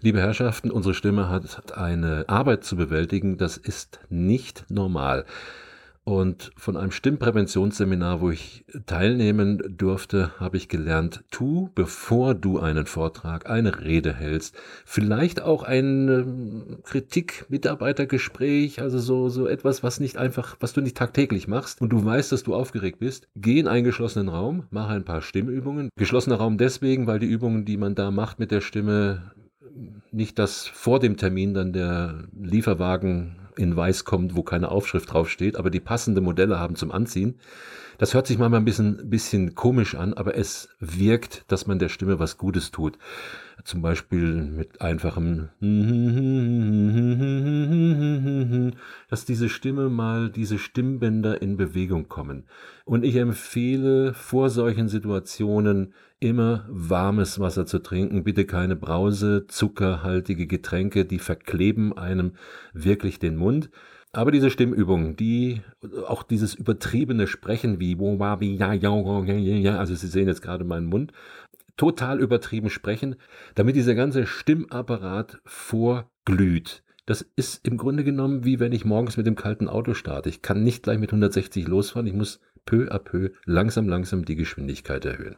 Liebe 0.00 0.20
Herrschaften, 0.20 0.70
unsere 0.70 0.94
Stimme 0.94 1.28
hat 1.28 1.76
eine 1.76 2.28
Arbeit 2.28 2.62
zu 2.62 2.76
bewältigen, 2.76 3.36
das 3.36 3.56
ist 3.56 3.98
nicht 4.10 4.64
normal. 4.68 5.24
Und 6.04 6.52
von 6.58 6.76
einem 6.76 6.90
Stimmpräventionsseminar, 6.90 8.20
wo 8.20 8.30
ich 8.30 8.66
teilnehmen 8.84 9.62
durfte, 9.74 10.38
habe 10.38 10.58
ich 10.58 10.68
gelernt, 10.68 11.24
tu, 11.30 11.70
bevor 11.74 12.34
du 12.34 12.58
einen 12.58 12.84
Vortrag, 12.84 13.48
eine 13.48 13.80
Rede 13.80 14.12
hältst, 14.12 14.54
vielleicht 14.84 15.40
auch 15.40 15.62
ein 15.62 16.08
ähm, 16.08 16.78
Kritik-Mitarbeitergespräch, 16.84 18.82
also 18.82 18.98
so, 18.98 19.30
so 19.30 19.46
etwas, 19.46 19.82
was 19.82 19.98
nicht 19.98 20.18
einfach, 20.18 20.56
was 20.60 20.74
du 20.74 20.82
nicht 20.82 20.98
tagtäglich 20.98 21.48
machst. 21.48 21.80
Und 21.80 21.88
du 21.88 22.04
weißt, 22.04 22.32
dass 22.32 22.42
du 22.42 22.54
aufgeregt 22.54 22.98
bist, 22.98 23.26
geh 23.34 23.58
in 23.58 23.66
einen 23.66 23.84
geschlossenen 23.84 24.28
Raum, 24.28 24.64
mach 24.70 24.90
ein 24.90 25.06
paar 25.06 25.22
Stimmübungen. 25.22 25.88
Geschlossener 25.96 26.36
Raum 26.36 26.58
deswegen, 26.58 27.06
weil 27.06 27.18
die 27.18 27.28
Übungen, 27.28 27.64
die 27.64 27.78
man 27.78 27.94
da 27.94 28.10
macht 28.10 28.38
mit 28.38 28.50
der 28.50 28.60
Stimme, 28.60 29.32
nicht, 30.12 30.38
dass 30.38 30.66
vor 30.66 31.00
dem 31.00 31.16
Termin 31.16 31.54
dann 31.54 31.72
der 31.72 32.28
Lieferwagen 32.38 33.36
in 33.56 33.76
weiß 33.76 34.04
kommt, 34.04 34.36
wo 34.36 34.42
keine 34.42 34.70
Aufschrift 34.70 35.12
draufsteht, 35.12 35.56
aber 35.56 35.70
die 35.70 35.80
passende 35.80 36.20
Modelle 36.20 36.58
haben 36.58 36.76
zum 36.76 36.92
Anziehen. 36.92 37.38
Das 37.98 38.14
hört 38.14 38.26
sich 38.26 38.38
manchmal 38.38 38.60
ein 38.60 38.64
bisschen, 38.64 39.10
bisschen 39.10 39.54
komisch 39.54 39.94
an, 39.94 40.14
aber 40.14 40.36
es 40.36 40.68
wirkt, 40.80 41.44
dass 41.48 41.66
man 41.66 41.78
der 41.78 41.88
Stimme 41.88 42.18
was 42.18 42.38
Gutes 42.38 42.70
tut. 42.70 42.98
Zum 43.62 43.82
Beispiel 43.82 44.42
mit 44.42 44.80
einfachem, 44.80 45.48
dass 49.08 49.24
diese 49.24 49.48
Stimme 49.48 49.88
mal, 49.88 50.28
diese 50.28 50.58
Stimmbänder 50.58 51.40
in 51.40 51.56
Bewegung 51.56 52.08
kommen. 52.08 52.46
Und 52.84 53.04
ich 53.04 53.14
empfehle 53.16 54.12
vor 54.12 54.50
solchen 54.50 54.88
Situationen 54.88 55.94
immer 56.18 56.66
warmes 56.68 57.38
Wasser 57.38 57.64
zu 57.64 57.78
trinken. 57.78 58.24
Bitte 58.24 58.44
keine 58.44 58.76
Brause, 58.76 59.46
zuckerhaltige 59.46 60.46
Getränke, 60.46 61.04
die 61.04 61.18
verkleben 61.18 61.96
einem 61.96 62.32
wirklich 62.72 63.18
den 63.18 63.36
Mund. 63.36 63.70
Aber 64.14 64.30
diese 64.30 64.50
Stimmübungen, 64.50 65.16
die, 65.16 65.62
auch 66.06 66.22
dieses 66.22 66.54
übertriebene 66.54 67.26
Sprechen 67.26 67.80
wie, 67.80 67.96
also 69.68 69.94
Sie 69.94 70.06
sehen 70.06 70.28
jetzt 70.28 70.42
gerade 70.42 70.64
meinen 70.64 70.86
Mund, 70.86 71.12
total 71.76 72.20
übertrieben 72.20 72.70
sprechen, 72.70 73.16
damit 73.54 73.76
dieser 73.76 73.94
ganze 73.94 74.26
Stimmapparat 74.26 75.40
vorglüht. 75.44 76.82
Das 77.06 77.26
ist 77.36 77.66
im 77.66 77.76
Grunde 77.76 78.04
genommen 78.04 78.44
wie 78.44 78.60
wenn 78.60 78.72
ich 78.72 78.84
morgens 78.84 79.16
mit 79.16 79.26
dem 79.26 79.34
kalten 79.34 79.68
Auto 79.68 79.92
starte. 79.94 80.28
Ich 80.28 80.40
kann 80.40 80.62
nicht 80.62 80.84
gleich 80.84 80.98
mit 80.98 81.10
160 81.10 81.66
losfahren, 81.68 82.06
ich 82.06 82.14
muss 82.14 82.40
peu 82.64 82.90
à 82.90 82.98
peu 82.98 83.30
langsam, 83.44 83.88
langsam 83.88 84.24
die 84.24 84.36
Geschwindigkeit 84.36 85.04
erhöhen. 85.04 85.36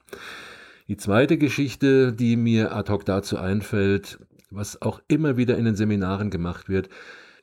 Die 0.87 0.97
zweite 0.97 1.39
Geschichte, 1.39 2.13
die 2.13 2.37
mir 2.37 2.73
ad 2.73 2.93
hoc 2.93 3.05
dazu 3.05 3.37
einfällt, 3.39 4.21
was 4.51 4.81
auch 4.81 5.01
immer 5.09 5.37
wieder 5.37 5.57
in 5.57 5.65
den 5.65 5.75
Seminaren 5.75 6.31
gemacht 6.31 6.69
wird, 6.69 6.89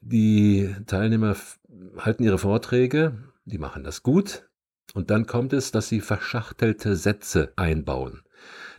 die 0.05 0.75
Teilnehmer 0.85 1.35
halten 1.97 2.23
ihre 2.23 2.37
Vorträge, 2.37 3.17
die 3.45 3.57
machen 3.57 3.83
das 3.83 4.03
gut, 4.03 4.49
und 4.93 5.09
dann 5.09 5.25
kommt 5.25 5.53
es, 5.53 5.71
dass 5.71 5.89
sie 5.89 6.01
verschachtelte 6.01 6.95
Sätze 6.95 7.53
einbauen. 7.55 8.21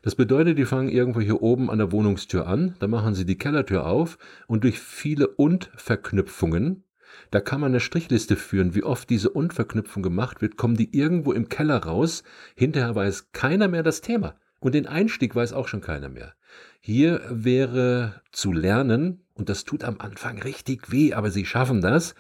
Das 0.03 0.15
bedeutet, 0.15 0.59
die 0.59 0.67
fangen 0.67 0.91
irgendwo 0.91 1.21
hier 1.21 1.41
oben 1.41 1.71
an 1.71 1.79
der 1.79 1.93
Wohnungstür 1.93 2.47
an, 2.47 2.77
dann 2.79 2.91
machen 2.91 3.15
sie 3.15 3.25
die 3.25 3.39
Kellertür 3.39 3.87
auf 3.87 4.19
und 4.47 4.65
durch 4.65 4.79
viele 4.79 5.29
Und-Verknüpfungen, 5.29 6.85
da 7.31 7.41
kann 7.41 7.61
man 7.61 7.73
eine 7.73 7.81
Strichliste 7.81 8.37
führen, 8.37 8.75
wie 8.75 8.83
oft 8.83 9.09
diese 9.09 9.31
Und-Verknüpfung 9.31 10.03
gemacht 10.03 10.43
wird, 10.43 10.57
kommen 10.57 10.77
die 10.77 10.95
irgendwo 10.97 11.33
im 11.33 11.49
Keller 11.49 11.79
raus, 11.79 12.23
hinterher 12.55 12.95
weiß 12.95 13.33
keiner 13.33 13.69
mehr 13.69 13.83
das 13.83 14.03
Thema. 14.03 14.35
Und 14.61 14.75
den 14.75 14.87
Einstieg 14.87 15.35
weiß 15.35 15.53
auch 15.53 15.69
schon 15.69 15.81
keiner 15.81 16.09
mehr. 16.09 16.35
Hier 16.81 17.23
wäre 17.31 18.23
zu 18.31 18.53
lernen, 18.53 19.25
und 19.35 19.49
das 19.49 19.65
tut 19.65 19.85
am 19.85 20.01
Anfang 20.01 20.41
richtig 20.41 20.93
weh, 20.93 21.15
aber 21.15 21.31
Sie 21.31 21.47
schaffen 21.47 21.81
das. 21.81 22.15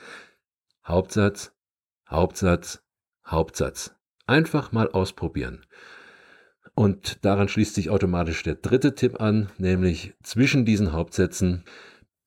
Hauptsatz, 0.86 1.52
Hauptsatz, 2.08 2.82
Hauptsatz. 3.26 3.94
Einfach 4.26 4.72
mal 4.72 4.90
ausprobieren. 4.90 5.66
Und 6.74 7.24
daran 7.24 7.48
schließt 7.48 7.74
sich 7.74 7.90
automatisch 7.90 8.42
der 8.42 8.56
dritte 8.56 8.94
Tipp 8.94 9.20
an, 9.20 9.50
nämlich 9.58 10.14
zwischen 10.22 10.64
diesen 10.64 10.92
Hauptsätzen 10.92 11.64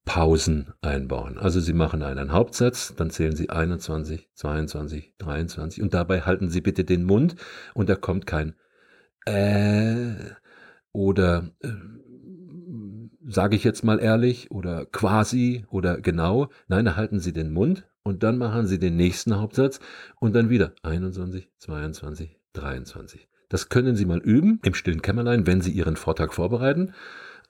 Pausen 0.06 0.74
einbauen. 0.82 1.38
Also 1.38 1.60
Sie 1.60 1.74
machen 1.74 2.02
einen 2.02 2.32
Hauptsatz, 2.32 2.94
dann 2.96 3.10
zählen 3.10 3.36
Sie 3.36 3.50
21, 3.50 4.30
22, 4.34 5.14
23 5.18 5.84
und 5.84 5.94
dabei 5.94 6.22
halten 6.22 6.50
Sie 6.50 6.62
bitte 6.62 6.86
den 6.86 7.04
Mund 7.04 7.36
und 7.74 7.90
da 7.90 7.96
kommt 7.96 8.26
kein 8.26 8.56
äh, 9.26 10.14
oder 10.98 11.52
äh, 11.62 11.70
sage 13.28 13.56
ich 13.56 13.64
jetzt 13.64 13.84
mal 13.84 14.00
ehrlich 14.00 14.50
oder 14.50 14.88
quasi 14.88 15.64
oder 15.70 16.02
genau. 16.02 16.50
Nein, 16.68 16.96
halten 16.96 17.20
Sie 17.20 17.34
den 17.34 17.54
Mund 17.54 17.88
und 18.02 18.24
dann 18.24 18.40
machen 18.40 18.66
Sie 18.66 18.80
den 18.80 18.96
nächsten 18.96 19.38
Hauptsatz 19.38 19.80
und 20.20 20.36
dann 20.36 20.50
wieder 20.50 20.74
21, 20.82 21.50
22, 21.60 22.40
23. 22.54 23.30
Das 23.48 23.70
können 23.70 23.96
Sie 23.96 24.06
mal 24.06 24.18
üben 24.18 24.60
im 24.64 24.74
stillen 24.74 25.04
Kämmerlein, 25.04 25.46
wenn 25.46 25.62
Sie 25.62 25.72
Ihren 25.72 25.98
Vortrag 25.98 26.34
vorbereiten. 26.34 26.94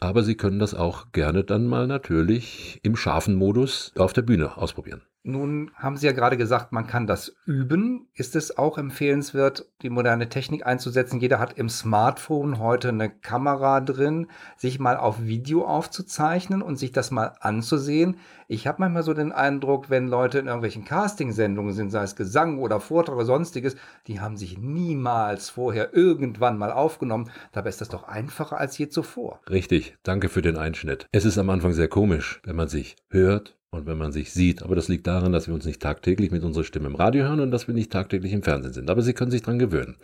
Aber 0.01 0.24
Sie 0.24 0.36
können 0.36 0.60
das 0.60 0.74
auch 0.74 1.13
gerne 1.13 1.46
dann 1.46 1.68
mal 1.68 1.88
natürlich 1.88 2.82
im 2.84 2.98
scharfen 2.98 3.36
Modus 3.36 3.94
auf 3.96 4.12
der 4.12 4.24
Bühne 4.24 4.58
ausprobieren. 4.58 5.04
Nun 5.28 5.72
haben 5.76 5.98
Sie 5.98 6.06
ja 6.06 6.14
gerade 6.14 6.38
gesagt, 6.38 6.72
man 6.72 6.88
kann 6.88 7.06
das 7.06 7.36
üben. 7.46 8.08
Ist 8.14 8.34
es 8.38 8.58
auch 8.58 8.78
empfehlenswert, 8.78 9.66
die 9.82 9.90
moderne 9.90 10.30
Technik 10.30 10.66
einzusetzen? 10.66 11.20
Jeder 11.20 11.38
hat 11.38 11.58
im 11.58 11.68
Smartphone 11.68 12.60
heute 12.60 12.90
eine 12.90 13.10
Kamera 13.10 13.82
drin, 13.82 14.28
sich 14.56 14.80
mal 14.80 14.96
auf 14.96 15.22
Video 15.22 15.66
aufzuzeichnen 15.66 16.62
und 16.62 16.78
sich 16.78 16.94
das 16.94 17.12
mal 17.12 17.34
anzusehen. 17.42 18.16
Ich 18.48 18.68
habe 18.68 18.80
manchmal 18.80 19.04
so 19.04 19.14
den 19.14 19.34
Eindruck, 19.34 19.90
wenn 19.90 20.08
Leute 20.08 20.40
in 20.40 20.46
irgendwelchen 20.46 20.86
Casting-Sendungen 20.86 21.74
sind, 21.74 21.90
sei 21.90 22.04
es 22.04 22.16
Gesang 22.16 22.60
oder 22.60 22.80
Vortrag 22.80 23.18
oder 23.18 23.26
sonstiges, 23.26 23.76
die 24.08 24.22
haben 24.22 24.38
sich 24.38 24.58
niemals 24.58 25.50
vorher 25.50 25.94
irgendwann 25.94 26.58
mal 26.58 26.72
aufgenommen. 26.72 27.30
Dabei 27.52 27.68
ist 27.68 27.82
das 27.82 27.90
doch 27.90 28.08
einfacher 28.08 28.58
als 28.58 28.78
je 28.78 28.88
zuvor. 28.88 29.42
Richtig, 29.50 29.98
danke 30.04 30.30
für 30.30 30.42
den 30.42 30.56
Einschnitt. 30.56 31.06
Es 31.12 31.26
ist 31.26 31.38
am 31.38 31.50
Anfang 31.50 31.74
sehr 31.74 31.90
komisch, 31.90 32.40
wenn 32.46 32.56
man 32.56 32.70
sich 32.70 32.96
hört 33.10 33.57
und 33.72 33.86
wenn 33.86 33.98
man 33.98 34.12
sich 34.12 34.32
sieht. 34.32 34.64
Aber 34.64 34.76
das 34.76 34.88
liegt 34.88 35.08
daran, 35.08 35.32
dass 35.32 35.48
wir 35.48 35.54
uns 35.54 35.66
nicht 35.66 35.82
tagtäglich 35.82 36.32
mit 36.32 36.44
unserer 36.44 36.64
Stimme 36.64 36.88
im 36.88 36.96
Radio 36.96 37.26
hören 37.26 37.40
und 37.40 37.52
dass 37.52 37.68
wir 37.68 37.76
nicht 37.76 37.92
tagtäglich 37.92 38.34
im 38.34 38.44
Fernsehen 38.44 38.74
sind. 38.74 38.90
Aber 38.90 39.02
Sie 39.02 39.14
können 39.14 39.32
sich 39.32 39.42
daran 39.42 39.60
gewöhnen. 39.60 39.96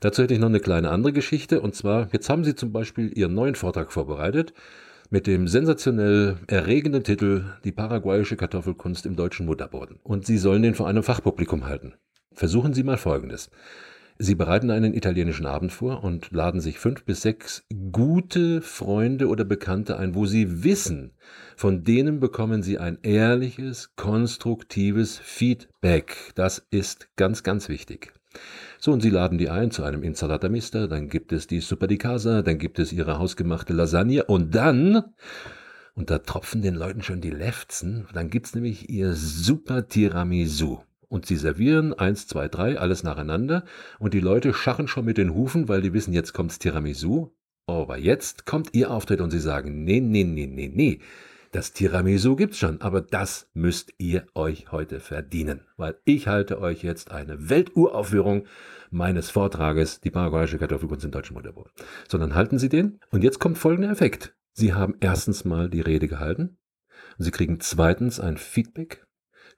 Dazu 0.00 0.22
hätte 0.22 0.34
ich 0.34 0.40
noch 0.40 0.48
eine 0.48 0.60
kleine 0.60 0.90
andere 0.90 1.12
Geschichte. 1.12 1.60
Und 1.60 1.74
zwar, 1.74 2.08
jetzt 2.12 2.28
haben 2.28 2.44
Sie 2.44 2.54
zum 2.54 2.72
Beispiel 2.72 3.16
Ihren 3.16 3.34
neuen 3.34 3.54
Vortrag 3.54 3.92
vorbereitet 3.92 4.52
mit 5.10 5.26
dem 5.26 5.48
sensationell 5.48 6.38
erregenden 6.46 7.04
Titel 7.04 7.44
Die 7.62 7.72
paraguayische 7.72 8.36
Kartoffelkunst 8.36 9.06
im 9.06 9.16
deutschen 9.16 9.46
Mutterboden. 9.46 9.98
Und 10.02 10.26
Sie 10.26 10.38
sollen 10.38 10.62
den 10.62 10.74
vor 10.74 10.88
einem 10.88 11.02
Fachpublikum 11.02 11.66
halten. 11.66 11.94
Versuchen 12.32 12.74
Sie 12.74 12.82
mal 12.82 12.96
Folgendes. 12.96 13.50
Sie 14.16 14.36
bereiten 14.36 14.70
einen 14.70 14.94
italienischen 14.94 15.44
Abend 15.44 15.72
vor 15.72 16.04
und 16.04 16.30
laden 16.30 16.60
sich 16.60 16.78
fünf 16.78 17.04
bis 17.04 17.22
sechs 17.22 17.66
gute 17.90 18.62
Freunde 18.62 19.26
oder 19.26 19.44
Bekannte 19.44 19.98
ein, 19.98 20.14
wo 20.14 20.24
Sie 20.24 20.62
wissen, 20.62 21.12
von 21.56 21.82
denen 21.82 22.20
bekommen 22.20 22.62
Sie 22.62 22.78
ein 22.78 22.98
ehrliches, 23.02 23.96
konstruktives 23.96 25.18
Feedback. 25.18 26.32
Das 26.36 26.64
ist 26.70 27.08
ganz, 27.16 27.42
ganz 27.42 27.68
wichtig. 27.68 28.12
So, 28.78 28.92
und 28.92 29.00
Sie 29.00 29.10
laden 29.10 29.38
die 29.38 29.50
ein 29.50 29.72
zu 29.72 29.82
einem 29.82 30.04
Insalata 30.04 30.48
Mista, 30.48 30.86
dann 30.86 31.08
gibt 31.08 31.32
es 31.32 31.48
die 31.48 31.60
Super 31.60 31.88
di 31.88 31.98
Casa, 31.98 32.42
dann 32.42 32.58
gibt 32.58 32.78
es 32.78 32.92
Ihre 32.92 33.18
hausgemachte 33.18 33.72
Lasagne 33.72 34.24
und 34.24 34.54
dann, 34.54 35.02
und 35.94 36.10
da 36.10 36.18
tropfen 36.18 36.62
den 36.62 36.76
Leuten 36.76 37.02
schon 37.02 37.20
die 37.20 37.30
Lefzen, 37.30 38.06
dann 38.12 38.30
gibt's 38.30 38.54
nämlich 38.54 38.88
Ihr 38.90 39.12
Super 39.14 39.88
Tiramisu. 39.88 40.78
Und 41.14 41.26
sie 41.26 41.36
servieren 41.36 41.94
eins, 41.94 42.26
zwei, 42.26 42.48
drei, 42.48 42.76
alles 42.76 43.04
nacheinander. 43.04 43.62
Und 44.00 44.14
die 44.14 44.20
Leute 44.20 44.52
scharren 44.52 44.88
schon 44.88 45.04
mit 45.04 45.16
den 45.16 45.32
Hufen, 45.32 45.68
weil 45.68 45.80
die 45.80 45.92
wissen, 45.92 46.12
jetzt 46.12 46.32
kommt's 46.32 46.58
Tiramisu. 46.58 47.30
Aber 47.68 47.96
jetzt 47.96 48.46
kommt 48.46 48.74
ihr 48.74 48.90
Auftritt 48.90 49.20
und 49.20 49.30
sie 49.30 49.38
sagen, 49.38 49.84
nee, 49.84 50.00
nee, 50.00 50.24
nee, 50.24 50.48
nee, 50.48 50.72
nee. 50.74 50.98
Das 51.52 51.72
Tiramisu 51.72 52.34
gibt's 52.34 52.58
schon, 52.58 52.80
aber 52.80 53.00
das 53.00 53.48
müsst 53.54 53.92
ihr 53.98 54.26
euch 54.34 54.72
heute 54.72 54.98
verdienen, 54.98 55.60
weil 55.76 55.96
ich 56.04 56.26
halte 56.26 56.60
euch 56.60 56.82
jetzt 56.82 57.12
eine 57.12 57.48
Welturaufführung 57.48 58.46
meines 58.90 59.30
Vortrages, 59.30 60.00
die 60.00 60.10
paraguayische 60.10 60.58
Kartoffelkunst 60.58 61.04
im 61.04 61.12
deutschen 61.12 61.34
Mutterboden. 61.34 61.70
Sondern 62.08 62.34
halten 62.34 62.58
Sie 62.58 62.68
den 62.68 62.98
und 63.12 63.22
jetzt 63.22 63.38
kommt 63.38 63.56
folgender 63.56 63.92
Effekt. 63.92 64.34
Sie 64.52 64.74
haben 64.74 64.96
erstens 64.98 65.44
mal 65.44 65.70
die 65.70 65.80
Rede 65.80 66.08
gehalten, 66.08 66.58
Sie 67.18 67.30
kriegen 67.30 67.60
zweitens 67.60 68.18
ein 68.18 68.36
Feedback 68.36 69.06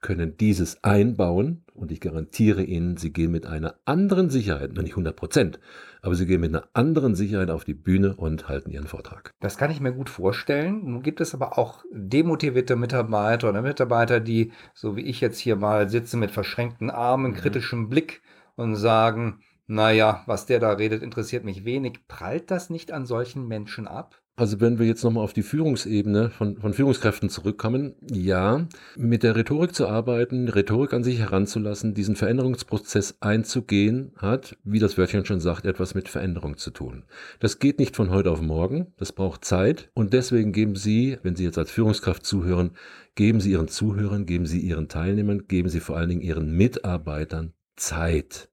können 0.01 0.37
dieses 0.37 0.83
einbauen 0.83 1.63
und 1.73 1.91
ich 1.91 2.01
garantiere 2.01 2.63
Ihnen, 2.63 2.97
Sie 2.97 3.13
gehen 3.13 3.31
mit 3.31 3.45
einer 3.45 3.75
anderen 3.85 4.29
Sicherheit, 4.29 4.73
noch 4.73 4.81
nicht 4.81 4.93
100 4.93 5.15
Prozent, 5.15 5.59
aber 6.01 6.15
Sie 6.15 6.25
gehen 6.25 6.41
mit 6.41 6.53
einer 6.53 6.67
anderen 6.73 7.15
Sicherheit 7.15 7.49
auf 7.49 7.63
die 7.63 7.73
Bühne 7.73 8.15
und 8.15 8.47
halten 8.47 8.71
Ihren 8.71 8.87
Vortrag. 8.87 9.31
Das 9.39 9.57
kann 9.57 9.71
ich 9.71 9.79
mir 9.79 9.93
gut 9.93 10.09
vorstellen. 10.09 10.81
Nun 10.85 11.03
gibt 11.03 11.21
es 11.21 11.33
aber 11.33 11.57
auch 11.57 11.83
demotivierte 11.91 12.75
Mitarbeiter 12.75 13.49
oder 13.49 13.61
Mitarbeiter, 13.61 14.19
die, 14.19 14.51
so 14.73 14.95
wie 14.95 15.01
ich 15.01 15.21
jetzt 15.21 15.39
hier 15.39 15.55
mal 15.55 15.89
sitze, 15.89 16.17
mit 16.17 16.31
verschränkten 16.31 16.89
Armen, 16.89 17.31
mhm. 17.31 17.35
kritischem 17.35 17.89
Blick 17.89 18.21
und 18.55 18.75
sagen, 18.75 19.41
naja, 19.67 20.23
was 20.25 20.45
der 20.45 20.59
da 20.59 20.71
redet, 20.71 21.03
interessiert 21.03 21.43
mich 21.43 21.65
wenig. 21.65 22.07
Prallt 22.07 22.51
das 22.51 22.69
nicht 22.69 22.91
an 22.91 23.05
solchen 23.05 23.47
Menschen 23.47 23.87
ab? 23.87 24.21
Also 24.39 24.61
wenn 24.61 24.77
wir 24.77 24.85
jetzt 24.85 25.03
nochmal 25.03 25.23
auf 25.23 25.33
die 25.33 25.41
Führungsebene 25.41 26.29
von, 26.29 26.57
von 26.57 26.71
Führungskräften 26.71 27.27
zurückkommen, 27.27 27.95
ja, 28.07 28.67
mit 28.95 29.23
der 29.23 29.35
Rhetorik 29.35 29.73
zu 29.73 29.87
arbeiten, 29.87 30.47
Rhetorik 30.47 30.93
an 30.93 31.03
sich 31.03 31.17
heranzulassen, 31.17 31.95
diesen 31.95 32.15
Veränderungsprozess 32.15 33.17
einzugehen, 33.19 34.11
hat, 34.15 34.55
wie 34.63 34.77
das 34.77 34.95
Wörtchen 34.95 35.25
schon 35.25 35.39
sagt, 35.39 35.65
etwas 35.65 35.95
mit 35.95 36.07
Veränderung 36.07 36.55
zu 36.57 36.69
tun. 36.69 37.03
Das 37.39 37.57
geht 37.57 37.79
nicht 37.79 37.95
von 37.95 38.11
heute 38.11 38.29
auf 38.29 38.39
morgen, 38.39 38.93
das 38.97 39.11
braucht 39.11 39.43
Zeit 39.43 39.89
und 39.95 40.13
deswegen 40.13 40.51
geben 40.51 40.75
Sie, 40.75 41.17
wenn 41.23 41.35
Sie 41.35 41.43
jetzt 41.43 41.57
als 41.57 41.71
Führungskraft 41.71 42.23
zuhören, 42.23 42.73
geben 43.15 43.41
Sie 43.41 43.53
Ihren 43.53 43.69
Zuhörern, 43.69 44.27
geben 44.27 44.45
Sie 44.45 44.59
Ihren 44.59 44.87
Teilnehmern, 44.87 45.47
geben 45.47 45.69
Sie 45.69 45.79
vor 45.79 45.97
allen 45.97 46.09
Dingen 46.09 46.21
Ihren 46.21 46.51
Mitarbeitern 46.51 47.53
Zeit. 47.75 48.49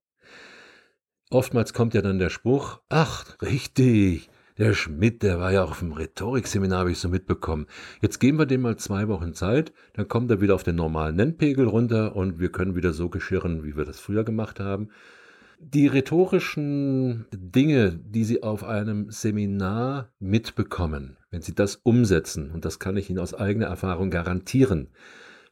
Oftmals 1.28 1.74
kommt 1.74 1.92
ja 1.92 2.00
dann 2.00 2.18
der 2.18 2.30
Spruch, 2.30 2.80
ach, 2.88 3.36
richtig, 3.42 4.30
der 4.58 4.72
Schmidt, 4.74 5.22
der 5.22 5.38
war 5.38 5.52
ja 5.52 5.64
auch 5.64 5.72
auf 5.72 5.80
dem 5.80 5.92
Rhetorikseminar, 5.92 6.80
habe 6.80 6.92
ich 6.92 6.98
so 6.98 7.08
mitbekommen. 7.08 7.66
Jetzt 8.00 8.20
geben 8.20 8.38
wir 8.38 8.46
dem 8.46 8.62
mal 8.62 8.76
zwei 8.76 9.08
Wochen 9.08 9.34
Zeit, 9.34 9.72
dann 9.94 10.08
kommt 10.08 10.30
er 10.30 10.40
wieder 10.40 10.54
auf 10.54 10.62
den 10.62 10.76
normalen 10.76 11.16
Nennpegel 11.16 11.66
runter 11.66 12.14
und 12.14 12.38
wir 12.38 12.52
können 12.52 12.76
wieder 12.76 12.92
so 12.92 13.08
geschirren, 13.08 13.64
wie 13.64 13.76
wir 13.76 13.84
das 13.84 13.98
früher 13.98 14.24
gemacht 14.24 14.60
haben. 14.60 14.90
Die 15.58 15.86
rhetorischen 15.86 17.26
Dinge, 17.32 17.98
die 18.04 18.24
Sie 18.24 18.42
auf 18.42 18.64
einem 18.64 19.10
Seminar 19.10 20.12
mitbekommen, 20.18 21.16
wenn 21.30 21.42
Sie 21.42 21.54
das 21.54 21.76
umsetzen, 21.76 22.50
und 22.50 22.64
das 22.64 22.78
kann 22.78 22.96
ich 22.96 23.08
Ihnen 23.08 23.18
aus 23.18 23.34
eigener 23.34 23.66
Erfahrung 23.66 24.10
garantieren, 24.10 24.90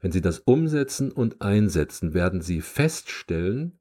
wenn 0.00 0.12
Sie 0.12 0.20
das 0.20 0.40
umsetzen 0.40 1.10
und 1.10 1.40
einsetzen, 1.40 2.14
werden 2.14 2.40
Sie 2.40 2.60
feststellen, 2.60 3.78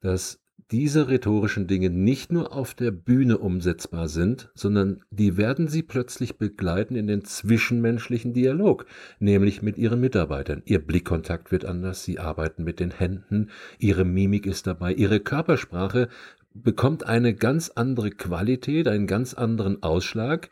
dass 0.00 0.43
diese 0.70 1.08
rhetorischen 1.08 1.66
Dinge 1.66 1.90
nicht 1.90 2.32
nur 2.32 2.52
auf 2.52 2.74
der 2.74 2.90
Bühne 2.90 3.38
umsetzbar 3.38 4.08
sind, 4.08 4.50
sondern 4.54 5.02
die 5.10 5.36
werden 5.36 5.68
sie 5.68 5.82
plötzlich 5.82 6.38
begleiten 6.38 6.96
in 6.96 7.06
den 7.06 7.24
zwischenmenschlichen 7.24 8.32
Dialog, 8.32 8.86
nämlich 9.18 9.62
mit 9.62 9.76
ihren 9.76 10.00
Mitarbeitern. 10.00 10.62
Ihr 10.64 10.84
Blickkontakt 10.84 11.52
wird 11.52 11.64
anders, 11.64 12.02
sie 12.04 12.18
arbeiten 12.18 12.64
mit 12.64 12.80
den 12.80 12.90
Händen, 12.90 13.50
ihre 13.78 14.04
Mimik 14.04 14.46
ist 14.46 14.66
dabei, 14.66 14.94
ihre 14.94 15.20
Körpersprache 15.20 16.08
bekommt 16.54 17.06
eine 17.06 17.34
ganz 17.34 17.70
andere 17.74 18.10
Qualität, 18.10 18.88
einen 18.88 19.06
ganz 19.06 19.34
anderen 19.34 19.82
Ausschlag. 19.82 20.50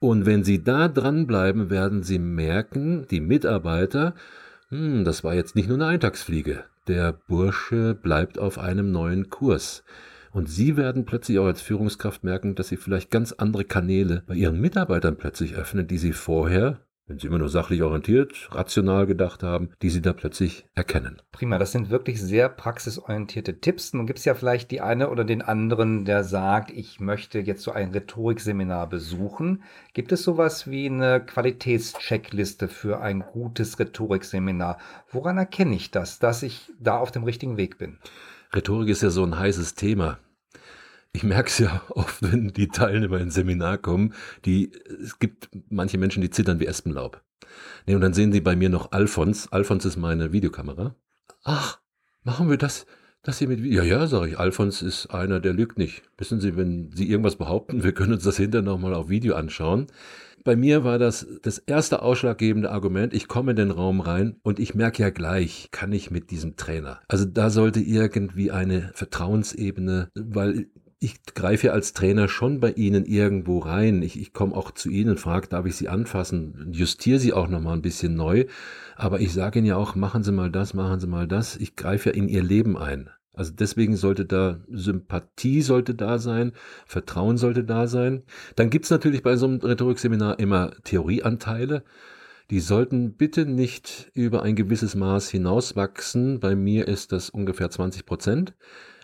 Und 0.00 0.26
wenn 0.26 0.42
Sie 0.42 0.64
da 0.64 0.88
dranbleiben, 0.88 1.70
werden 1.70 2.02
Sie 2.02 2.18
merken, 2.18 3.06
die 3.10 3.20
Mitarbeiter, 3.20 4.14
hm, 4.70 5.04
das 5.04 5.22
war 5.22 5.34
jetzt 5.34 5.54
nicht 5.54 5.68
nur 5.68 5.76
eine 5.76 5.86
Eintagsfliege. 5.86 6.64
Der 6.88 7.12
Bursche 7.12 7.94
bleibt 7.94 8.38
auf 8.38 8.58
einem 8.58 8.90
neuen 8.90 9.30
Kurs. 9.30 9.84
Und 10.32 10.48
Sie 10.48 10.76
werden 10.76 11.04
plötzlich 11.04 11.38
auch 11.38 11.46
als 11.46 11.60
Führungskraft 11.60 12.24
merken, 12.24 12.54
dass 12.54 12.68
Sie 12.68 12.76
vielleicht 12.76 13.10
ganz 13.10 13.32
andere 13.32 13.64
Kanäle 13.64 14.24
bei 14.26 14.34
Ihren 14.34 14.60
Mitarbeitern 14.60 15.16
plötzlich 15.16 15.54
öffnen, 15.54 15.86
die 15.86 15.98
Sie 15.98 16.12
vorher 16.12 16.80
wenn 17.12 17.18
Sie 17.18 17.26
immer 17.26 17.38
nur 17.38 17.50
sachlich 17.50 17.82
orientiert, 17.82 18.48
rational 18.52 19.06
gedacht 19.06 19.42
haben, 19.42 19.68
die 19.82 19.90
Sie 19.90 20.00
da 20.00 20.14
plötzlich 20.14 20.64
erkennen. 20.74 21.20
Prima, 21.30 21.58
das 21.58 21.72
sind 21.72 21.90
wirklich 21.90 22.18
sehr 22.22 22.48
praxisorientierte 22.48 23.60
Tipps. 23.60 23.92
Nun 23.92 24.06
gibt 24.06 24.18
es 24.18 24.24
ja 24.24 24.34
vielleicht 24.34 24.70
die 24.70 24.80
eine 24.80 25.10
oder 25.10 25.24
den 25.24 25.42
anderen, 25.42 26.06
der 26.06 26.24
sagt, 26.24 26.70
ich 26.70 27.00
möchte 27.00 27.38
jetzt 27.38 27.62
so 27.64 27.72
ein 27.72 27.90
Rhetorikseminar 27.90 28.88
besuchen. 28.88 29.62
Gibt 29.92 30.10
es 30.12 30.22
sowas 30.22 30.70
wie 30.70 30.86
eine 30.86 31.20
Qualitätscheckliste 31.20 32.68
für 32.68 33.02
ein 33.02 33.20
gutes 33.20 33.78
Rhetorikseminar? 33.78 34.78
Woran 35.10 35.36
erkenne 35.36 35.76
ich 35.76 35.90
das, 35.90 36.18
dass 36.18 36.42
ich 36.42 36.72
da 36.80 36.96
auf 36.96 37.10
dem 37.10 37.24
richtigen 37.24 37.58
Weg 37.58 37.76
bin? 37.76 37.98
Rhetorik 38.54 38.88
ist 38.88 39.02
ja 39.02 39.10
so 39.10 39.22
ein 39.22 39.38
heißes 39.38 39.74
Thema. 39.74 40.18
Ich 41.12 41.24
merke 41.24 41.48
es 41.48 41.58
ja 41.58 41.82
oft, 41.90 42.22
wenn 42.22 42.48
die 42.48 42.68
Teilnehmer 42.68 43.20
ins 43.20 43.34
Seminar 43.34 43.78
kommen, 43.78 44.14
die, 44.44 44.72
es 45.02 45.18
gibt 45.18 45.50
manche 45.68 45.98
Menschen, 45.98 46.22
die 46.22 46.30
zittern 46.30 46.60
wie 46.60 46.66
Espenlaub. 46.66 47.22
Nee, 47.86 47.94
und 47.94 48.00
dann 48.00 48.14
sehen 48.14 48.32
sie 48.32 48.40
bei 48.40 48.56
mir 48.56 48.70
noch 48.70 48.92
Alfons. 48.92 49.52
Alfons 49.52 49.84
ist 49.84 49.96
meine 49.96 50.32
Videokamera. 50.32 50.94
Ach, 51.44 51.80
machen 52.22 52.48
wir 52.48 52.56
das, 52.56 52.86
das 53.22 53.38
hier 53.38 53.48
mit 53.48 53.62
Video? 53.62 53.82
Ja, 53.82 53.98
ja, 53.98 54.06
sage 54.06 54.30
ich. 54.30 54.38
Alfons 54.38 54.80
ist 54.80 55.08
einer, 55.08 55.40
der 55.40 55.52
lügt 55.52 55.76
nicht. 55.76 56.02
Wissen 56.16 56.40
Sie, 56.40 56.56
wenn 56.56 56.90
Sie 56.94 57.08
irgendwas 57.10 57.36
behaupten, 57.36 57.82
wir 57.82 57.92
können 57.92 58.14
uns 58.14 58.24
das 58.24 58.36
hinterher 58.36 58.64
nochmal 58.64 58.94
auf 58.94 59.08
Video 59.08 59.34
anschauen. 59.34 59.88
Bei 60.44 60.56
mir 60.56 60.82
war 60.82 60.98
das 60.98 61.26
das 61.42 61.58
erste 61.58 62.02
ausschlaggebende 62.02 62.70
Argument. 62.70 63.14
Ich 63.14 63.28
komme 63.28 63.52
in 63.52 63.56
den 63.56 63.70
Raum 63.70 64.00
rein 64.00 64.36
und 64.42 64.58
ich 64.58 64.74
merke 64.74 65.02
ja 65.02 65.10
gleich, 65.10 65.68
kann 65.70 65.92
ich 65.92 66.10
mit 66.10 66.30
diesem 66.30 66.56
Trainer. 66.56 67.00
Also 67.06 67.24
da 67.24 67.48
sollte 67.50 67.80
irgendwie 67.80 68.50
eine 68.50 68.90
Vertrauensebene, 68.94 70.10
weil 70.14 70.66
ich 71.02 71.24
greife 71.34 71.72
als 71.72 71.94
Trainer 71.94 72.28
schon 72.28 72.60
bei 72.60 72.70
Ihnen 72.72 73.04
irgendwo 73.04 73.58
rein. 73.58 74.02
Ich, 74.02 74.18
ich 74.20 74.32
komme 74.32 74.54
auch 74.54 74.70
zu 74.70 74.88
Ihnen, 74.88 75.16
frage, 75.16 75.48
darf 75.48 75.66
ich 75.66 75.74
Sie 75.74 75.88
anfassen, 75.88 76.68
justiere 76.70 77.18
Sie 77.18 77.32
auch 77.32 77.48
nochmal 77.48 77.74
ein 77.74 77.82
bisschen 77.82 78.14
neu. 78.14 78.46
Aber 78.94 79.20
ich 79.20 79.32
sage 79.32 79.58
Ihnen 79.58 79.66
ja 79.66 79.76
auch, 79.76 79.96
machen 79.96 80.22
Sie 80.22 80.30
mal 80.30 80.50
das, 80.50 80.74
machen 80.74 81.00
Sie 81.00 81.08
mal 81.08 81.26
das. 81.26 81.56
Ich 81.56 81.74
greife 81.74 82.10
ja 82.10 82.14
in 82.14 82.28
Ihr 82.28 82.44
Leben 82.44 82.78
ein. 82.78 83.10
Also 83.34 83.52
deswegen 83.52 83.96
sollte 83.96 84.26
da 84.26 84.60
Sympathie 84.68 85.62
sollte 85.62 85.94
da 85.94 86.18
sein, 86.18 86.52
Vertrauen 86.86 87.36
sollte 87.36 87.64
da 87.64 87.88
sein. 87.88 88.22
Dann 88.54 88.70
gibt's 88.70 88.90
natürlich 88.90 89.22
bei 89.22 89.36
so 89.36 89.46
einem 89.46 89.58
Rhetorikseminar 89.58 90.38
immer 90.38 90.70
Theorieanteile. 90.84 91.82
Die 92.50 92.60
sollten 92.60 93.16
bitte 93.16 93.46
nicht 93.46 94.10
über 94.14 94.42
ein 94.42 94.54
gewisses 94.54 94.94
Maß 94.94 95.30
hinauswachsen. 95.30 96.38
Bei 96.38 96.54
mir 96.54 96.86
ist 96.86 97.10
das 97.10 97.30
ungefähr 97.30 97.70
20 97.70 98.06
Prozent. 98.06 98.54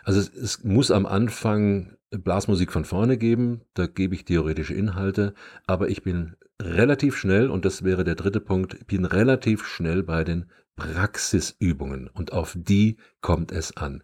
Also 0.04 0.20
es, 0.20 0.34
es 0.34 0.64
muss 0.64 0.90
am 0.90 1.06
Anfang 1.06 1.96
Blasmusik 2.10 2.72
von 2.72 2.84
vorne 2.84 3.18
geben, 3.18 3.60
da 3.74 3.86
gebe 3.86 4.14
ich 4.14 4.24
theoretische 4.24 4.74
Inhalte, 4.74 5.34
aber 5.66 5.88
ich 5.88 6.02
bin 6.02 6.36
relativ 6.60 7.16
schnell, 7.16 7.50
und 7.50 7.64
das 7.64 7.84
wäre 7.84 8.04
der 8.04 8.14
dritte 8.14 8.40
Punkt, 8.40 8.86
bin 8.86 9.04
relativ 9.04 9.66
schnell 9.66 10.02
bei 10.02 10.24
den 10.24 10.46
Praxisübungen 10.76 12.08
und 12.08 12.32
auf 12.32 12.56
die 12.56 12.96
kommt 13.20 13.52
es 13.52 13.76
an. 13.76 14.02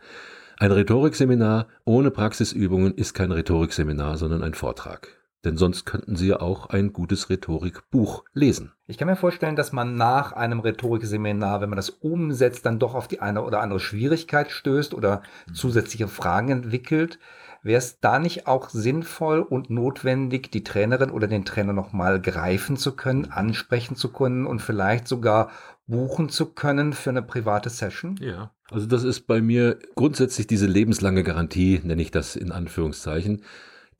Ein 0.59 0.73
Rhetorikseminar 0.73 1.69
ohne 1.85 2.11
Praxisübungen 2.11 2.95
ist 2.95 3.15
kein 3.15 3.33
Rhetorikseminar, 3.33 4.19
sondern 4.19 4.43
ein 4.43 4.55
Vortrag. 4.55 5.24
Denn 5.45 5.57
sonst 5.57 5.85
könnten 5.85 6.17
Sie 6.17 6.29
ja 6.29 6.41
auch 6.41 6.67
ein 6.71 6.93
gutes 6.93 7.29
Rhetorikbuch 7.29 8.25
lesen. 8.33 8.73
Ich 8.87 8.99
kann 8.99 9.09
mir 9.09 9.17
vorstellen, 9.17 9.57
dass 9.57 9.73
man 9.73 9.97
nach 9.97 10.33
einem 10.33 10.61
Rhetorikseminar, 10.61 11.61
wenn 11.61 11.69
man 11.69 11.77
das 11.77 11.91
umsetzt, 11.91 12.65
dann 12.67 12.79
doch 12.79 12.95
auf 12.95 13.09
die 13.09 13.21
eine 13.21 13.43
oder 13.43 13.61
andere 13.61 13.81
Schwierigkeit 13.81 14.51
stößt 14.51 14.95
oder 14.95 15.23
mhm. 15.47 15.55
zusätzliche 15.55 16.09
Fragen 16.09 16.51
entwickelt. 16.51 17.19
Wäre 17.63 17.79
es 17.79 17.99
da 18.01 18.19
nicht 18.19 18.47
auch 18.47 18.69
sinnvoll 18.69 19.41
und 19.41 19.71
notwendig, 19.71 20.51
die 20.51 20.65
Trainerin 20.65 21.11
oder 21.11 21.27
den 21.27 21.47
Trainer 21.47 21.73
nochmal 21.73 22.21
greifen 22.21 22.77
zu 22.77 22.95
können, 22.95 23.31
ansprechen 23.31 23.97
zu 23.97 24.13
können 24.13 24.47
und 24.47 24.61
vielleicht 24.61 25.09
sogar 25.09 25.51
buchen 25.87 26.29
zu 26.29 26.47
können 26.47 26.93
für 26.93 27.11
eine 27.11 27.23
private 27.23 27.71
Session? 27.71 28.17
Ja, 28.21 28.51
also 28.71 28.87
das 28.87 29.03
ist 29.03 29.27
bei 29.27 29.41
mir 29.41 29.79
grundsätzlich 29.95 30.47
diese 30.47 30.67
lebenslange 30.67 31.23
Garantie, 31.23 31.81
nenne 31.83 32.03
ich 32.03 32.11
das 32.11 32.37
in 32.37 32.53
Anführungszeichen. 32.53 33.43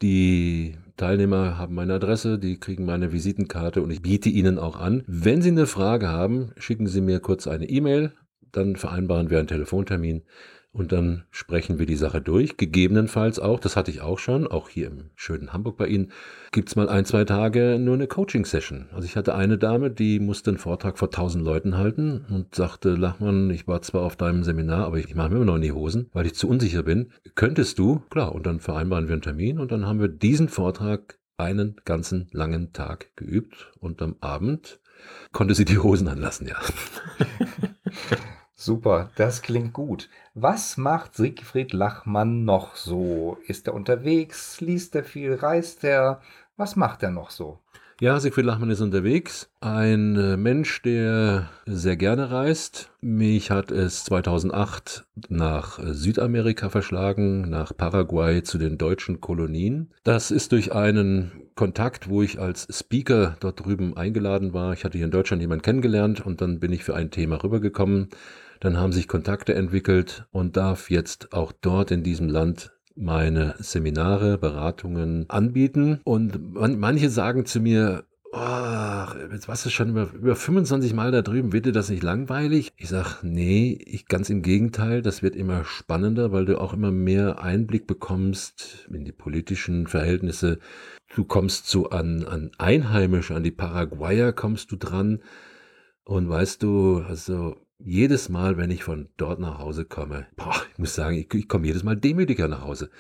Die 0.03 0.77
Teilnehmer 0.97 1.59
haben 1.59 1.75
meine 1.75 1.95
Adresse, 1.95 2.39
die 2.39 2.59
kriegen 2.59 2.85
meine 2.85 3.13
Visitenkarte 3.13 3.83
und 3.83 3.91
ich 3.91 4.03
biete 4.03 4.29
ihnen 4.29 4.59
auch 4.59 4.77
an. 4.77 5.03
Wenn 5.07 5.43
Sie 5.43 5.51
eine 5.51 5.67
Frage 5.67 6.09
haben, 6.09 6.53
schicken 6.57 6.87
Sie 6.87 7.01
mir 7.01 7.19
kurz 7.19 7.49
eine 7.49 7.69
E-Mail, 7.69 8.13
dann 8.53 8.77
vereinbaren 8.77 9.29
wir 9.29 9.39
einen 9.39 9.49
Telefontermin 9.49 10.23
und 10.75 10.91
dann 10.91 11.23
sprechen 11.31 11.79
wir 11.79 11.87
die 11.87 11.95
Sache 11.95 12.21
durch. 12.21 12.57
Gegebenenfalls 12.57 13.39
auch, 13.39 13.61
das 13.61 13.77
hatte 13.77 13.93
ich 13.93 14.01
auch 14.01 14.19
schon, 14.19 14.49
auch 14.49 14.69
hier 14.69 14.89
im 14.89 15.11
schönen 15.15 15.53
Hamburg 15.53 15.77
bei 15.77 15.87
Ihnen, 15.87 16.11
gibt's 16.51 16.75
mal 16.75 16.89
ein, 16.89 17.05
zwei 17.05 17.25
Tage 17.25 17.79
nur 17.79 17.95
eine 17.95 18.09
Coaching-Session. 18.09 18.89
Also 18.93 19.07
ich 19.07 19.17
hatte 19.17 19.37
eine 19.37 19.57
Dame, 19.57 19.91
die 19.91 20.19
musste 20.19 20.51
einen 20.51 20.59
Vortrag 20.59 20.99
vor 20.99 21.13
tausend 21.13 21.45
Leuten 21.45 21.77
halten 21.77 22.27
und 22.29 22.57
sagte, 22.57 22.91
Lachmann, 22.91 23.51
ich 23.51 23.69
war 23.69 23.83
zwar 23.83 24.03
auf 24.03 24.17
deinem 24.17 24.43
Seminar, 24.43 24.87
aber 24.87 24.99
ich 24.99 25.15
mache 25.15 25.31
mir 25.31 25.37
immer 25.37 25.45
noch 25.45 25.57
in 25.57 25.63
die 25.63 25.73
Hosen, 25.73 26.11
weil 26.13 26.27
ich 26.27 26.35
zu 26.35 26.49
unsicher 26.49 26.83
bin. 26.83 27.13
Könntest 27.37 27.79
du? 27.79 28.03
Klar, 28.11 28.35
und 28.35 28.45
dann 28.45 28.59
vereinbaren 28.59 29.07
wir 29.07 29.13
einen 29.13 29.23
Termin 29.23 29.61
und 29.61 29.71
dann 29.71 29.87
haben 29.87 30.01
wir 30.01 30.09
diesen 30.09 30.49
Vortrag 30.49 31.21
einen 31.37 31.77
ganzen 31.85 32.27
langen 32.33 32.73
Tag 32.73 33.17
geübt 33.17 33.73
und 33.79 34.03
am 34.03 34.17
Abend 34.21 34.81
konnte 35.31 35.55
sie 35.55 35.65
die 35.65 35.79
Hosen 35.79 36.09
anlassen, 36.09 36.49
ja. 36.49 36.57
Super, 38.65 39.11
das 39.17 39.43
klingt 39.43 39.75
gut. 39.75 40.09
Was 40.33 40.79
macht 40.79 41.17
Siegfried 41.17 41.75
Lachmann 41.75 42.47
noch 42.47 42.77
so? 42.77 43.37
Ist 43.47 43.67
er 43.67 43.75
unterwegs? 43.75 44.59
Liest 44.63 44.95
er 44.95 45.05
viel? 45.05 45.35
Reist 45.35 45.85
er? 45.85 46.23
Was 46.57 46.75
macht 46.75 47.03
er 47.03 47.11
noch 47.11 47.29
so? 47.29 47.59
Ja, 48.01 48.19
Siegfried 48.19 48.47
Lachmann 48.47 48.71
ist 48.71 48.81
unterwegs. 48.81 49.51
Ein 49.61 50.17
äh, 50.17 50.39
Mensch, 50.39 50.81
der 50.81 51.51
sehr 51.67 51.99
gerne 51.99 52.31
reist. 52.31 52.91
Mich 53.03 53.51
hat 53.51 53.71
es 53.71 54.05
2008 54.05 55.05
nach 55.29 55.79
äh, 55.79 55.93
Südamerika 55.93 56.71
verschlagen, 56.71 57.51
nach 57.51 57.77
Paraguay 57.77 58.43
zu 58.43 58.57
den 58.57 58.79
deutschen 58.79 59.21
Kolonien. 59.21 59.91
Das 60.05 60.31
ist 60.31 60.53
durch 60.53 60.73
einen 60.73 61.33
Kontakt, 61.55 62.09
wo 62.09 62.23
ich 62.23 62.41
als 62.41 62.67
Speaker 62.71 63.37
dort 63.41 63.65
drüben 63.65 63.95
eingeladen 63.95 64.55
war. 64.55 64.73
Ich 64.73 64.85
hatte 64.85 64.97
hier 64.97 65.05
in 65.05 65.13
Deutschland 65.13 65.43
jemanden 65.43 65.63
kennengelernt 65.63 66.25
und 66.25 66.41
dann 66.41 66.61
bin 66.61 66.73
ich 66.73 66.83
für 66.83 66.97
ein 66.97 67.11
Thema 67.11 67.45
rübergekommen. 67.45 68.09
Dann 68.65 68.79
haben 68.79 68.93
sich 68.93 69.09
Kontakte 69.09 69.55
entwickelt 69.55 70.25
und 70.33 70.57
darf 70.57 70.91
jetzt 70.91 71.35
auch 71.35 71.53
dort 71.53 71.91
in 71.91 72.03
diesem 72.03 72.31
Land 72.31 72.73
meine 72.97 73.57
Seminare, 73.59 74.39
Beratungen 74.39 75.29
anbieten. 75.29 76.01
Und 76.05 76.55
man, 76.55 76.79
manche 76.79 77.11
sagen 77.11 77.45
zu 77.45 77.61
mir, 77.61 78.05
oh, 78.33 79.05
jetzt 79.31 79.49
warst 79.49 79.67
du 79.67 79.69
schon 79.69 79.91
über, 79.91 80.11
über 80.15 80.35
25 80.35 80.95
Mal 80.95 81.13
da 81.13 81.21
drüben, 81.21 81.53
wird 81.53 81.67
dir 81.67 81.73
das 81.73 81.91
nicht 81.91 82.03
langweilig? 82.03 82.73
Ich 82.79 82.89
sag, 82.89 83.23
nee, 83.23 83.79
ich 83.85 84.07
ganz 84.09 84.31
im 84.31 84.41
Gegenteil, 84.41 85.03
das 85.03 85.23
wird 85.23 85.37
immer 85.37 85.67
spannender, 85.67 86.33
weil 86.33 86.47
du 86.47 86.59
auch 86.59 86.73
immer 86.73 86.91
mehr 86.91 87.43
Einblick 87.43 87.87
bekommst 87.87 88.89
in 88.91 89.05
die 89.05 89.13
politischen 89.13 89.89
Verhältnisse. 89.89 90.59
Du 91.15 91.25
kommst 91.25 91.69
so 91.69 91.91
an, 91.91 92.25
an 92.25 92.51
Einheimische, 92.57 93.35
an 93.35 93.43
die 93.43 93.51
Paraguayer 93.51 94.33
kommst 94.33 94.73
du 94.73 94.77
dran. 94.77 95.21
Und 96.07 96.31
weißt 96.31 96.63
du, 96.63 97.03
also 97.07 97.57
jedes 97.79 98.29
Mal, 98.29 98.57
wenn 98.57 98.71
ich 98.71 98.85
von 98.85 99.09
dort 99.17 99.41
nach 99.41 99.59
Hause 99.59 99.85
komme, 99.85 100.27
boah, 100.37 100.55
ich 100.73 100.79
muss 100.79 100.95
sagen, 100.95 101.17
ich, 101.17 101.33
ich 101.35 101.49
komme 101.49 101.67
jedes 101.67 101.83
Mal 101.83 101.97
demütiger 101.97 102.49
nach 102.49 102.63
Hause. 102.63 102.91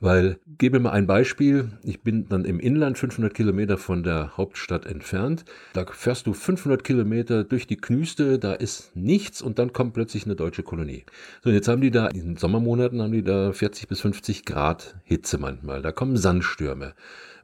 Weil, 0.00 0.38
gebe 0.58 0.78
mir 0.78 0.84
mal 0.84 0.90
ein 0.90 1.06
Beispiel, 1.06 1.70
ich 1.82 2.02
bin 2.02 2.28
dann 2.28 2.44
im 2.44 2.60
Inland 2.60 2.98
500 2.98 3.32
Kilometer 3.32 3.78
von 3.78 4.02
der 4.02 4.36
Hauptstadt 4.36 4.86
entfernt. 4.86 5.44
Da 5.72 5.86
fährst 5.86 6.26
du 6.26 6.34
500 6.34 6.84
Kilometer 6.84 7.44
durch 7.44 7.66
die 7.66 7.76
Knüste, 7.76 8.38
da 8.38 8.52
ist 8.52 8.94
nichts 8.94 9.40
und 9.40 9.58
dann 9.58 9.72
kommt 9.72 9.94
plötzlich 9.94 10.26
eine 10.26 10.34
deutsche 10.34 10.62
Kolonie. 10.62 11.04
So, 11.42 11.48
und 11.48 11.54
jetzt 11.54 11.68
haben 11.68 11.80
die 11.80 11.90
da, 11.90 12.08
in 12.08 12.20
den 12.20 12.36
Sommermonaten 12.36 13.00
haben 13.00 13.12
die 13.12 13.22
da 13.22 13.52
40 13.52 13.88
bis 13.88 14.00
50 14.00 14.44
Grad 14.44 14.96
Hitze 15.04 15.38
manchmal. 15.38 15.80
Da 15.80 15.92
kommen 15.92 16.16
Sandstürme. 16.16 16.94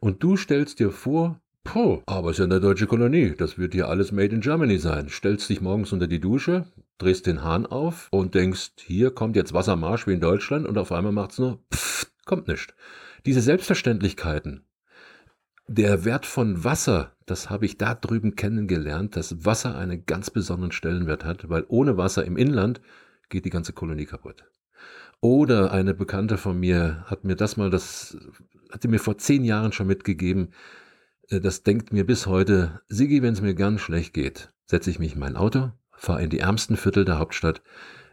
Und 0.01 0.23
du 0.23 0.37
stellst 0.37 0.81
dir 0.81 0.91
vor, 0.91 1.41
Puh, 1.65 2.03
aber 2.07 2.31
es 2.31 2.35
ist 2.35 2.39
ja 2.39 2.45
eine 2.47 2.61
deutsche 2.61 2.87
Kolonie. 2.87 3.35
Das 3.37 3.59
wird 3.59 3.75
hier 3.75 3.89
alles 3.89 4.13
made 4.13 4.35
in 4.35 4.41
Germany 4.41 4.79
sein. 4.79 5.09
Stellst 5.09 5.49
dich 5.49 5.61
morgens 5.61 5.93
unter 5.93 6.07
die 6.07 6.21
Dusche, 6.21 6.67
drehst 6.99 7.27
den 7.27 7.43
Hahn 7.43 7.67
auf 7.67 8.09
und 8.11 8.35
denkst, 8.35 8.73
hier 8.79 9.11
kommt 9.11 9.37
jetzt 9.37 9.53
Wassermarsch 9.53 10.07
wie 10.07 10.15
in 10.15 10.21
Deutschland 10.21 10.67
und 10.67 10.79
auf 10.79 10.91
einmal 10.91 11.13
macht's 11.13 11.39
nur, 11.39 11.63
pfft, 11.73 12.11
kommt 12.25 12.49
nicht. 12.49 12.75
Diese 13.27 13.41
Selbstverständlichkeiten, 13.41 14.65
der 15.69 16.05
Wert 16.05 16.27
von 16.27 16.65
Wasser, 16.65 17.13
das 17.27 17.51
habe 17.51 17.67
ich 17.67 17.79
da 17.79 17.95
drüben 17.95 18.35
kennengelernt, 18.35 19.15
dass 19.15 19.45
Wasser 19.45 19.77
einen 19.77 20.05
ganz 20.07 20.31
besonderen 20.31 20.73
Stellenwert 20.73 21.25
hat, 21.25 21.49
weil 21.49 21.65
ohne 21.69 21.97
Wasser 21.97 22.25
im 22.25 22.37
Inland 22.37 22.81
geht 23.29 23.45
die 23.45 23.51
ganze 23.51 23.73
Kolonie 23.73 24.07
kaputt. 24.07 24.45
Oder 25.21 25.71
eine 25.71 25.95
Bekannte 25.95 26.39
von 26.39 26.59
mir 26.59 27.05
hat 27.07 27.25
mir 27.25 27.37
das 27.37 27.57
mal, 27.57 27.71
das 27.71 28.17
hatte 28.73 28.89
mir 28.89 28.99
vor 28.99 29.19
zehn 29.19 29.45
Jahren 29.45 29.73
schon 29.73 29.87
mitgegeben, 29.87 30.49
das 31.39 31.63
denkt 31.63 31.93
mir 31.93 32.05
bis 32.05 32.27
heute, 32.27 32.81
Sigi, 32.89 33.23
wenn 33.23 33.35
es 33.35 33.41
mir 33.41 33.55
ganz 33.55 33.81
schlecht 33.81 34.15
geht, 34.15 34.51
setze 34.67 34.91
ich 34.91 34.99
mich 34.99 35.15
in 35.15 35.21
mein 35.21 35.37
Auto, 35.37 35.71
fahre 35.93 36.25
in 36.25 36.31
die 36.31 36.41
ärmsten 36.41 36.77
Viertel 36.77 37.05
der 37.05 37.21
Hauptstadt 37.21 37.63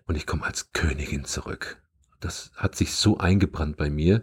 und 0.06 0.16
ich 0.16 0.28
komme 0.28 0.44
als 0.44 0.72
Königin 0.72 1.26
zurück. 1.26 1.82
Das 2.20 2.52
hat 2.56 2.76
sich 2.76 2.94
so 2.94 3.18
eingebrannt 3.18 3.76
bei 3.76 3.90
mir. 3.90 4.22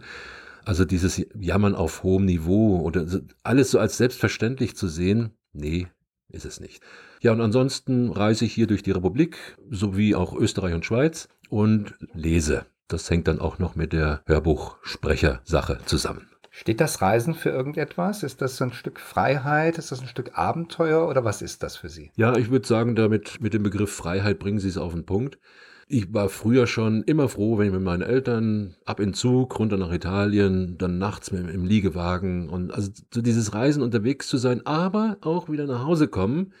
Also 0.63 0.85
dieses 0.85 1.21
Jammern 1.37 1.75
auf 1.75 2.03
hohem 2.03 2.25
Niveau 2.25 2.79
oder 2.79 3.05
alles 3.43 3.71
so 3.71 3.79
als 3.79 3.97
selbstverständlich 3.97 4.77
zu 4.77 4.87
sehen, 4.87 5.31
nee, 5.51 5.87
ist 6.29 6.45
es 6.45 6.61
nicht. 6.61 6.81
Ja, 7.21 7.33
und 7.33 7.41
ansonsten 7.41 8.11
reise 8.11 8.45
ich 8.45 8.53
hier 8.53 8.67
durch 8.67 8.81
die 8.81 8.91
Republik 8.91 9.57
sowie 9.69 10.15
auch 10.15 10.33
Österreich 10.33 10.73
und 10.73 10.85
Schweiz 10.85 11.27
und 11.49 11.95
lese. 12.13 12.65
Das 12.87 13.09
hängt 13.09 13.27
dann 13.27 13.39
auch 13.39 13.59
noch 13.59 13.75
mit 13.75 13.93
der 13.93 14.21
Hörbuchsprechersache 14.25 15.79
zusammen. 15.85 16.27
Steht 16.57 16.79
das 16.79 17.01
Reisen 17.01 17.33
für 17.33 17.49
irgendetwas? 17.49 18.23
Ist 18.23 18.41
das 18.41 18.61
ein 18.61 18.71
Stück 18.71 19.01
Freiheit? 19.01 19.77
Ist 19.77 19.91
das 19.91 19.99
ein 19.99 20.07
Stück 20.07 20.37
Abenteuer 20.37 21.05
oder 21.05 21.25
was 21.25 21.41
ist 21.41 21.63
das 21.63 21.75
für 21.75 21.89
Sie? 21.89 22.11
Ja, 22.15 22.37
ich 22.37 22.49
würde 22.49 22.65
sagen, 22.65 22.95
damit 22.95 23.41
mit 23.41 23.53
dem 23.53 23.61
Begriff 23.61 23.93
Freiheit 23.93 24.39
bringen 24.39 24.59
Sie 24.59 24.69
es 24.69 24.77
auf 24.77 24.93
den 24.93 25.05
Punkt. 25.05 25.37
Ich 25.89 26.13
war 26.13 26.29
früher 26.29 26.65
schon 26.65 27.03
immer 27.03 27.27
froh, 27.27 27.57
wenn 27.57 27.67
ich 27.67 27.73
mit 27.73 27.81
meinen 27.81 28.03
Eltern 28.03 28.73
ab 28.85 29.01
in 29.01 29.13
Zug, 29.13 29.59
runter 29.59 29.75
nach 29.75 29.91
Italien, 29.91 30.77
dann 30.77 30.97
nachts 30.97 31.33
mit, 31.33 31.53
im 31.53 31.65
Liegewagen 31.65 32.47
und 32.47 32.73
also 32.73 32.89
so 33.13 33.21
dieses 33.21 33.53
Reisen 33.53 33.83
unterwegs 33.83 34.29
zu 34.29 34.37
sein, 34.37 34.65
aber 34.65 35.17
auch 35.19 35.49
wieder 35.49 35.67
nach 35.67 35.83
Hause 35.83 36.07
kommen 36.07 36.53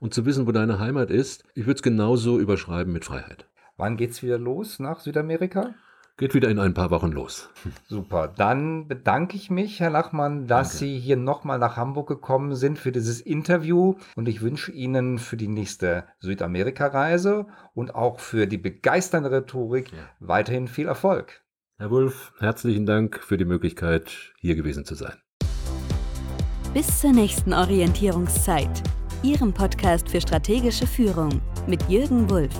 und 0.00 0.12
zu 0.12 0.26
wissen, 0.26 0.48
wo 0.48 0.52
deine 0.52 0.80
Heimat 0.80 1.12
ist. 1.12 1.44
Ich 1.54 1.66
würde 1.66 1.76
es 1.76 1.82
genauso 1.82 2.40
überschreiben 2.40 2.92
mit 2.92 3.04
Freiheit. 3.04 3.46
Wann 3.76 3.96
geht's 3.96 4.24
wieder 4.24 4.38
los 4.38 4.80
nach 4.80 4.98
Südamerika? 4.98 5.76
Geht 6.18 6.32
wieder 6.32 6.48
in 6.48 6.58
ein 6.58 6.72
paar 6.72 6.90
Wochen 6.90 7.12
los. 7.12 7.50
Super. 7.88 8.28
Dann 8.28 8.88
bedanke 8.88 9.36
ich 9.36 9.50
mich, 9.50 9.80
Herr 9.80 9.90
Lachmann, 9.90 10.46
dass 10.46 10.70
Danke. 10.70 10.78
Sie 10.78 10.98
hier 10.98 11.18
nochmal 11.18 11.58
nach 11.58 11.76
Hamburg 11.76 12.08
gekommen 12.08 12.54
sind 12.54 12.78
für 12.78 12.90
dieses 12.90 13.20
Interview. 13.20 13.96
Und 14.14 14.26
ich 14.26 14.40
wünsche 14.40 14.72
Ihnen 14.72 15.18
für 15.18 15.36
die 15.36 15.48
nächste 15.48 16.04
Südamerika-Reise 16.20 17.46
und 17.74 17.94
auch 17.94 18.18
für 18.18 18.46
die 18.46 18.56
begeisternde 18.56 19.30
Rhetorik 19.30 19.92
ja. 19.92 19.98
weiterhin 20.18 20.68
viel 20.68 20.86
Erfolg. 20.86 21.42
Herr 21.76 21.90
Wulff, 21.90 22.32
herzlichen 22.38 22.86
Dank 22.86 23.22
für 23.22 23.36
die 23.36 23.44
Möglichkeit, 23.44 24.32
hier 24.38 24.56
gewesen 24.56 24.86
zu 24.86 24.94
sein. 24.94 25.16
Bis 26.72 26.98
zur 26.98 27.12
nächsten 27.12 27.52
Orientierungszeit, 27.52 28.82
Ihrem 29.22 29.52
Podcast 29.52 30.08
für 30.08 30.22
strategische 30.22 30.86
Führung 30.86 31.42
mit 31.66 31.82
Jürgen 31.90 32.30
Wulff. 32.30 32.58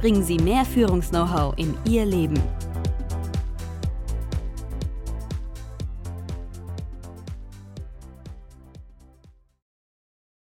Bringen 0.00 0.22
Sie 0.22 0.36
mehr 0.36 0.64
Führungs-Know-how 0.64 1.54
in 1.58 1.76
Ihr 1.84 2.06
Leben. 2.06 2.40